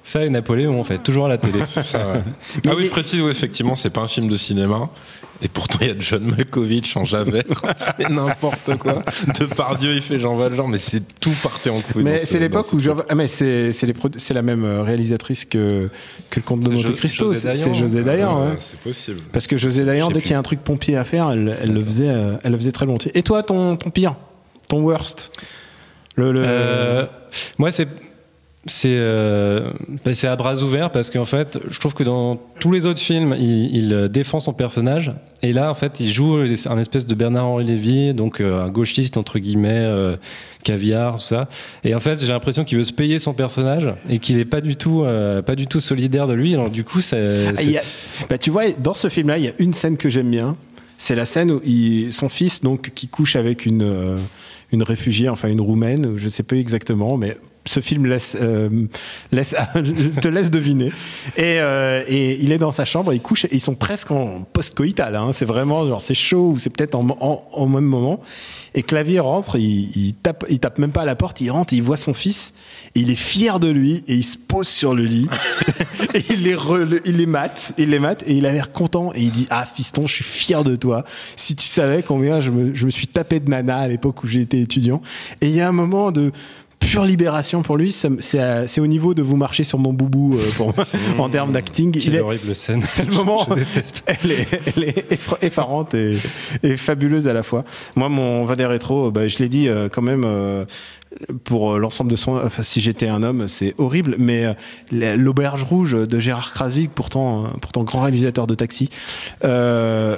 Ça 0.06 0.22
et 0.22 0.28
Napoléon, 0.28 0.78
en 0.78 0.84
fait, 0.84 0.98
toujours 0.98 1.24
à 1.24 1.28
la 1.30 1.38
télé. 1.38 1.64
Ça, 1.64 1.98
ouais. 1.98 2.22
Ah 2.66 2.72
oui, 2.76 2.84
je 2.84 2.90
précise, 2.90 3.22
oui, 3.22 3.30
effectivement, 3.30 3.74
c'est 3.74 3.88
pas 3.88 4.02
un 4.02 4.08
film 4.08 4.28
de 4.28 4.36
cinéma. 4.36 4.90
Et 5.44 5.48
pourtant, 5.48 5.78
il 5.82 5.88
y 5.88 5.90
a 5.90 5.94
John 5.98 6.24
Malkovich 6.24 6.96
en 6.96 7.04
Javert. 7.04 7.44
c'est 7.76 8.08
n'importe 8.08 8.76
quoi. 8.78 9.02
Depardieu, 9.38 9.92
il 9.92 10.00
fait 10.00 10.18
Jean 10.18 10.36
Valjean, 10.36 10.68
mais 10.68 10.78
c'est 10.78 11.02
tout 11.20 11.34
partait 11.42 11.68
en 11.70 11.80
couille. 11.80 12.02
Mais 12.02 12.18
ce- 12.20 12.26
c'est 12.26 12.38
l'époque 12.38 12.72
où 12.72 12.78
Jean- 12.80 12.96
ah, 13.08 13.14
mais 13.14 13.28
c'est 13.28 13.72
c'est 13.72 13.86
les 13.86 13.92
produ- 13.92 14.18
c'est 14.18 14.32
la 14.34 14.40
même 14.42 14.64
euh, 14.64 14.82
réalisatrice 14.82 15.44
que 15.44 15.90
que 16.30 16.40
le 16.40 16.44
Comte 16.44 16.60
de 16.60 16.70
Monte 16.70 16.94
Cristo. 16.96 17.26
José 17.26 17.54
C'est 17.54 17.74
José 17.74 18.02
Dayan. 18.02 18.40
Ouais, 18.42 18.48
ouais. 18.52 18.56
C'est 18.58 18.78
possible. 18.80 19.20
Parce 19.32 19.46
que 19.46 19.58
José 19.58 19.84
Dayan, 19.84 20.10
dès 20.10 20.22
qu'il 20.22 20.30
y 20.30 20.34
a 20.34 20.38
un 20.38 20.42
truc 20.42 20.60
pompier 20.64 20.96
à 20.96 21.04
faire, 21.04 21.30
elle, 21.30 21.56
elle 21.60 21.72
le 21.74 21.82
faisait, 21.82 22.08
euh, 22.08 22.36
elle 22.42 22.52
le 22.52 22.58
faisait 22.58 22.72
très 22.72 22.86
volontiers. 22.86 23.12
Et 23.14 23.22
toi, 23.22 23.42
ton 23.42 23.76
ton 23.76 23.90
pire, 23.90 24.16
ton 24.68 24.80
worst, 24.80 25.30
le, 26.16 26.32
le- 26.32 26.42
Euh, 26.44 27.06
moi, 27.58 27.70
c'est 27.70 27.88
c'est 28.66 28.88
euh, 28.96 29.70
bah, 30.04 30.14
c'est 30.14 30.26
à 30.26 30.36
bras 30.36 30.62
ouverts 30.62 30.90
parce 30.90 31.10
qu'en 31.10 31.24
fait, 31.26 31.58
je 31.70 31.78
trouve 31.78 31.92
que 31.94 32.02
dans 32.04 32.36
tous 32.60 32.72
les 32.72 32.86
autres 32.86 33.00
films, 33.00 33.34
il, 33.38 33.76
il 33.76 34.08
défend 34.08 34.40
son 34.40 34.52
personnage 34.54 35.12
et 35.42 35.52
là, 35.52 35.70
en 35.70 35.74
fait, 35.74 36.00
il 36.00 36.12
joue 36.12 36.36
un 36.36 36.78
espèce 36.78 37.06
de 37.06 37.14
Bernard-Henri 37.14 37.64
Lévy, 37.64 38.14
donc 38.14 38.40
euh, 38.40 38.64
un 38.64 38.70
gauchiste 38.70 39.16
entre 39.18 39.38
guillemets, 39.38 39.68
euh, 39.74 40.16
caviar, 40.62 41.16
tout 41.16 41.26
ça. 41.26 41.48
Et 41.84 41.94
en 41.94 42.00
fait, 42.00 42.20
j'ai 42.24 42.32
l'impression 42.32 42.64
qu'il 42.64 42.78
veut 42.78 42.84
se 42.84 42.92
payer 42.94 43.18
son 43.18 43.34
personnage 43.34 43.92
et 44.08 44.18
qu'il 44.18 44.38
est 44.38 44.46
pas 44.46 44.62
du 44.62 44.76
tout 44.76 45.02
euh, 45.04 45.42
pas 45.42 45.56
du 45.56 45.66
tout 45.66 45.80
solidaire 45.80 46.26
de 46.26 46.32
lui. 46.32 46.54
Alors 46.54 46.70
du 46.70 46.84
coup, 46.84 47.02
ça. 47.02 47.16
Ah, 47.18 47.50
a- 47.60 48.26
bah, 48.30 48.38
tu 48.38 48.50
vois, 48.50 48.70
dans 48.72 48.94
ce 48.94 49.08
film-là, 49.08 49.36
il 49.38 49.44
y 49.44 49.48
a 49.48 49.52
une 49.58 49.74
scène 49.74 49.96
que 49.98 50.08
j'aime 50.08 50.30
bien. 50.30 50.56
C'est 50.96 51.16
la 51.16 51.26
scène 51.26 51.50
où 51.50 51.60
il- 51.66 52.12
son 52.12 52.28
fils, 52.30 52.62
donc, 52.62 52.92
qui 52.94 53.08
couche 53.08 53.36
avec 53.36 53.66
une, 53.66 53.82
euh, 53.82 54.16
une 54.72 54.82
réfugiée, 54.82 55.28
enfin 55.28 55.48
une 55.48 55.60
roumaine, 55.60 56.06
ou 56.06 56.16
je 56.18 56.28
sais 56.30 56.44
pas 56.44 56.56
exactement, 56.56 57.16
mais 57.18 57.36
ce 57.66 57.80
film 57.80 58.06
laisse, 58.06 58.36
euh, 58.40 58.86
laisse 59.32 59.54
te 60.22 60.28
laisse 60.28 60.50
deviner. 60.50 60.92
Et, 61.36 61.58
euh, 61.60 62.02
et 62.06 62.38
il 62.42 62.52
est 62.52 62.58
dans 62.58 62.72
sa 62.72 62.84
chambre, 62.84 63.12
il 63.12 63.20
couche, 63.20 63.44
et 63.46 63.48
ils 63.52 63.60
sont 63.60 63.74
presque 63.74 64.10
en 64.10 64.42
post-coïtal. 64.52 65.16
Hein. 65.16 65.32
C'est 65.32 65.44
vraiment, 65.44 65.86
genre, 65.86 66.02
c'est 66.02 66.14
chaud, 66.14 66.50
ou 66.54 66.58
c'est 66.58 66.70
peut-être 66.70 66.94
en, 66.94 67.06
en- 67.20 67.42
au 67.52 67.66
même 67.66 67.84
moment. 67.84 68.20
Et 68.76 68.82
Clavier 68.82 69.20
rentre, 69.20 69.56
il, 69.56 69.90
il 69.96 70.14
tape, 70.14 70.44
il 70.50 70.58
tape 70.58 70.78
même 70.78 70.90
pas 70.90 71.02
à 71.02 71.04
la 71.04 71.14
porte, 71.14 71.40
il 71.40 71.50
rentre, 71.50 71.72
il 71.74 71.82
voit 71.82 71.96
son 71.96 72.12
fils, 72.12 72.54
et 72.96 73.00
il 73.00 73.10
est 73.10 73.14
fier 73.16 73.60
de 73.60 73.68
lui, 73.68 74.02
et 74.08 74.14
il 74.14 74.24
se 74.24 74.36
pose 74.36 74.66
sur 74.68 74.94
le 74.94 75.04
lit, 75.04 75.28
et 76.14 76.22
il 76.30 76.42
les, 76.42 76.54
re- 76.56 77.00
il 77.04 77.16
les 77.16 77.26
mate, 77.26 77.72
il 77.78 77.90
les 77.90 77.98
mate, 78.00 78.24
et 78.26 78.32
il 78.34 78.46
a 78.46 78.52
l'air 78.52 78.72
content, 78.72 79.12
et 79.14 79.20
il 79.20 79.30
dit, 79.30 79.46
ah, 79.50 79.64
fiston, 79.64 80.06
je 80.06 80.14
suis 80.14 80.24
fier 80.24 80.64
de 80.64 80.74
toi. 80.76 81.04
Si 81.36 81.54
tu 81.54 81.66
savais 81.66 82.02
combien 82.02 82.40
je 82.40 82.50
me, 82.50 82.74
je 82.74 82.84
me 82.86 82.90
suis 82.90 83.06
tapé 83.06 83.38
de 83.40 83.48
nana 83.48 83.78
à 83.78 83.88
l'époque 83.88 84.24
où 84.24 84.26
j'étais 84.26 84.58
étudiant. 84.60 85.00
Et 85.40 85.46
il 85.48 85.54
y 85.54 85.60
a 85.60 85.68
un 85.68 85.72
moment 85.72 86.10
de, 86.10 86.32
pure 86.90 87.04
libération 87.04 87.62
pour 87.62 87.76
lui, 87.76 87.94
me- 88.08 88.20
c'est 88.20 88.66
c'est 88.66 88.80
au 88.80 88.86
niveau 88.86 89.14
de 89.14 89.22
vous 89.22 89.36
marcher 89.36 89.64
sur 89.64 89.78
mon 89.78 89.92
boubou 89.92 90.36
euh, 90.38 90.50
pour 90.56 90.74
moi, 90.74 90.86
en 91.18 91.28
termes 91.28 91.52
d'acting. 91.52 91.92
Il 91.96 92.02
Quelle 92.02 92.14
est- 92.16 92.20
horrible 92.20 92.54
scène. 92.54 92.82
c'est 92.84 93.04
le 93.04 93.12
moment. 93.12 93.46
Je 93.50 93.54
déteste. 93.54 94.04
Elle 94.22 94.30
est, 94.32 94.60
elle 94.76 94.84
est 94.84 95.42
effarante 95.42 95.94
et, 95.94 96.16
et 96.62 96.76
fabuleuse 96.76 97.26
à 97.28 97.32
la 97.32 97.42
fois. 97.42 97.64
Moi, 97.96 98.08
mon 98.08 98.44
Valet 98.44 98.66
Rétro, 98.66 99.10
bah, 99.10 99.28
je 99.28 99.38
l'ai 99.38 99.48
dit 99.48 99.68
euh, 99.68 99.88
quand 99.88 100.02
même. 100.02 100.24
euh, 100.24 100.64
pour 101.44 101.74
euh, 101.74 101.78
l'ensemble 101.78 102.10
de 102.10 102.16
son, 102.16 102.36
enfin 102.44 102.64
si 102.64 102.80
j'étais 102.80 103.06
un 103.06 103.22
homme, 103.22 103.46
c'est 103.46 103.74
horrible. 103.78 104.16
Mais 104.18 104.46
euh, 104.46 104.52
la- 104.90 105.14
l'auberge 105.14 105.62
rouge 105.62 105.92
de 105.92 106.18
Gérard 106.18 106.52
Krasvik, 106.52 106.90
pourtant, 106.92 107.44
euh, 107.44 107.48
pourtant 107.62 107.84
grand 107.84 108.00
réalisateur 108.00 108.48
de 108.48 108.56
Taxi, 108.56 108.88
euh, 109.44 110.16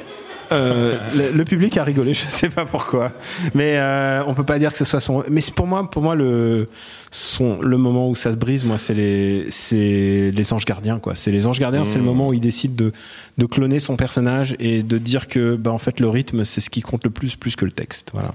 euh, 0.53 0.99
le, 1.15 1.37
le 1.37 1.45
public 1.45 1.77
a 1.77 1.85
rigolé, 1.85 2.15
je 2.15 2.25
sais 2.29 2.49
pas 2.49 2.65
pourquoi, 2.65 3.13
mais 3.55 3.75
euh, 3.77 4.23
on 4.27 4.35
peut 4.35 4.45
pas 4.45 4.59
dire 4.59 4.73
que 4.73 4.79
ce 4.79 4.85
soit 4.85 5.01
son. 5.01 5.25
Mais 5.29 5.41
pour 5.55 5.67
moi, 5.67 5.91
pour 5.91 6.03
moi 6.03 6.15
le 6.15 6.69
son, 7.11 7.61
le 7.61 7.79
moment 7.79 8.09
où 8.09 8.15
ça 8.15 8.33
se 8.33 8.37
brise, 8.37 8.65
moi 8.65 8.79
c'est 8.79 8.95
les 8.95 9.47
c'est 9.51 10.31
les 10.35 10.53
anges 10.53 10.65
gardiens 10.65 10.99
quoi. 10.99 11.15
C'est 11.15 11.31
les 11.31 11.47
anges 11.47 11.59
gardiens, 11.59 11.85
c'est 11.85 11.99
le 11.99 12.05
moment 12.05 12.29
où 12.29 12.33
il 12.33 12.41
décide 12.41 12.77
de 12.77 12.93
de 13.39 13.47
cloner 13.47 13.81
son 13.81 13.97
personnage 13.97 14.57
et 14.59 14.83
de 14.83 14.99
dire 14.99 15.29
que 15.29 15.57
bah 15.57 15.73
en 15.73 15.79
fait 15.79 16.01
le 16.01 16.09
rythme 16.09 16.45
c'est 16.45 16.61
ce 16.61 16.71
qui 16.71 16.83
compte 16.83 17.05
le 17.05 17.11
plus 17.11 17.37
plus 17.37 17.57
que 17.57 17.65
le 17.65 17.73
texte. 17.73 18.13
Voilà. 18.13 18.33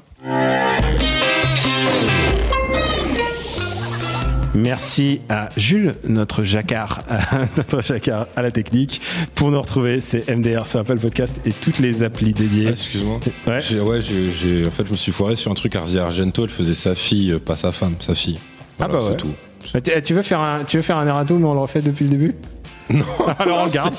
Merci 4.53 5.21
à 5.29 5.47
Jules, 5.55 5.93
notre 6.05 6.43
jacquard, 6.43 7.03
notre 7.57 7.81
jacquard 7.81 8.27
à 8.35 8.41
la 8.41 8.51
technique. 8.51 9.01
Pour 9.33 9.49
nous 9.49 9.61
retrouver, 9.61 10.01
c'est 10.01 10.29
MDR 10.29 10.67
sur 10.67 10.79
Apple 10.81 10.99
Podcast 10.99 11.39
et 11.45 11.53
toutes 11.53 11.79
les 11.79 12.03
applis 12.03 12.33
dédiées. 12.33 12.67
Ah, 12.67 12.71
Excuse-moi. 12.71 13.17
Ouais. 13.47 13.59
En 13.59 13.61
fait, 13.61 14.85
je 14.85 14.91
me 14.91 14.97
suis 14.97 15.13
foiré 15.13 15.37
sur 15.37 15.51
un 15.51 15.55
truc. 15.55 15.75
Hardy 15.77 15.97
Argento, 15.99 16.43
elle 16.43 16.49
faisait 16.49 16.75
sa 16.75 16.95
fille, 16.95 17.31
euh, 17.31 17.39
pas 17.39 17.55
sa 17.55 17.71
femme, 17.71 17.95
sa 18.01 18.13
fille. 18.13 18.39
Ah 18.79 18.87
bah 18.89 18.95
ouais. 18.97 19.03
c'est 19.07 19.17
tout. 19.17 19.33
Bah, 19.73 19.79
Tu, 19.79 20.01
tu 20.01 20.13
veux 20.13 20.21
faire 20.23 20.41
un, 20.41 20.65
tu 20.65 20.75
veux 20.77 20.83
faire 20.83 20.97
un 20.97 21.07
erratum, 21.07 21.39
mais 21.39 21.45
on 21.47 21.53
le 21.53 21.59
refait 21.61 21.81
depuis 21.81 22.03
le 22.05 22.11
début? 22.11 22.35
Non, 22.91 23.05
Alors 23.39 23.59
on 23.61 23.65
le 23.67 23.71
garde. 23.71 23.93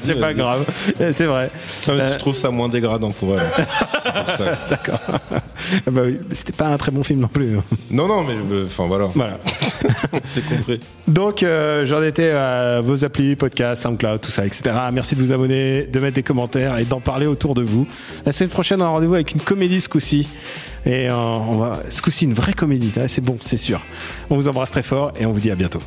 c'est 0.00 0.20
pas 0.20 0.32
grave. 0.32 0.64
Euh, 1.00 1.10
C'est 1.10 1.24
vrai. 1.26 1.50
Non, 1.88 1.96
mais 1.96 2.02
Euh, 2.02 2.12
je 2.12 2.18
trouve 2.18 2.36
ça 2.36 2.50
moins 2.52 2.68
dégradant 2.68 3.10
pour 3.10 3.36
elle. 3.36 3.50
D'accord. 4.70 5.00
Ah 5.08 5.90
bah 5.90 6.02
oui, 6.04 6.18
c'était 6.30 6.52
pas 6.52 6.68
un 6.68 6.76
très 6.76 6.92
bon 6.92 7.02
film 7.02 7.18
non 7.18 7.26
plus. 7.26 7.58
hein. 7.58 7.64
Non, 7.90 8.06
non, 8.06 8.22
mais 8.22 8.34
euh, 8.52 8.66
enfin 8.66 8.86
voilà, 8.86 9.06
Voilà. 9.06 9.40
Donc, 11.08 11.42
euh, 11.42 11.86
j'en 11.86 12.02
étais 12.02 12.30
à 12.30 12.80
vos 12.80 13.04
applis, 13.04 13.36
podcasts, 13.36 13.82
SoundCloud, 13.82 14.20
tout 14.20 14.30
ça, 14.30 14.46
etc. 14.46 14.62
Merci 14.92 15.16
de 15.16 15.20
vous 15.20 15.32
abonner, 15.32 15.84
de 15.84 16.00
mettre 16.00 16.14
des 16.14 16.22
commentaires 16.22 16.78
et 16.78 16.84
d'en 16.84 17.00
parler 17.00 17.26
autour 17.26 17.54
de 17.54 17.62
vous. 17.62 17.86
La 18.24 18.32
semaine 18.32 18.50
prochaine, 18.50 18.82
on 18.82 18.86
a 18.86 18.88
rendez-vous 18.88 19.14
avec 19.14 19.32
une 19.32 19.40
comédie 19.40 19.80
ce 19.80 19.88
coup-ci. 19.88 20.28
Et 20.86 21.08
euh, 21.08 21.14
on 21.14 21.72
ce 21.88 22.02
coup-ci, 22.02 22.24
une 22.24 22.34
vraie 22.34 22.54
comédie. 22.54 22.92
C'est 23.06 23.24
bon, 23.24 23.36
c'est 23.40 23.56
sûr. 23.56 23.80
On 24.30 24.36
vous 24.36 24.48
embrasse 24.48 24.70
très 24.70 24.82
fort 24.82 25.12
et 25.18 25.26
on 25.26 25.32
vous 25.32 25.40
dit 25.40 25.50
à 25.50 25.54
bientôt. 25.54 25.80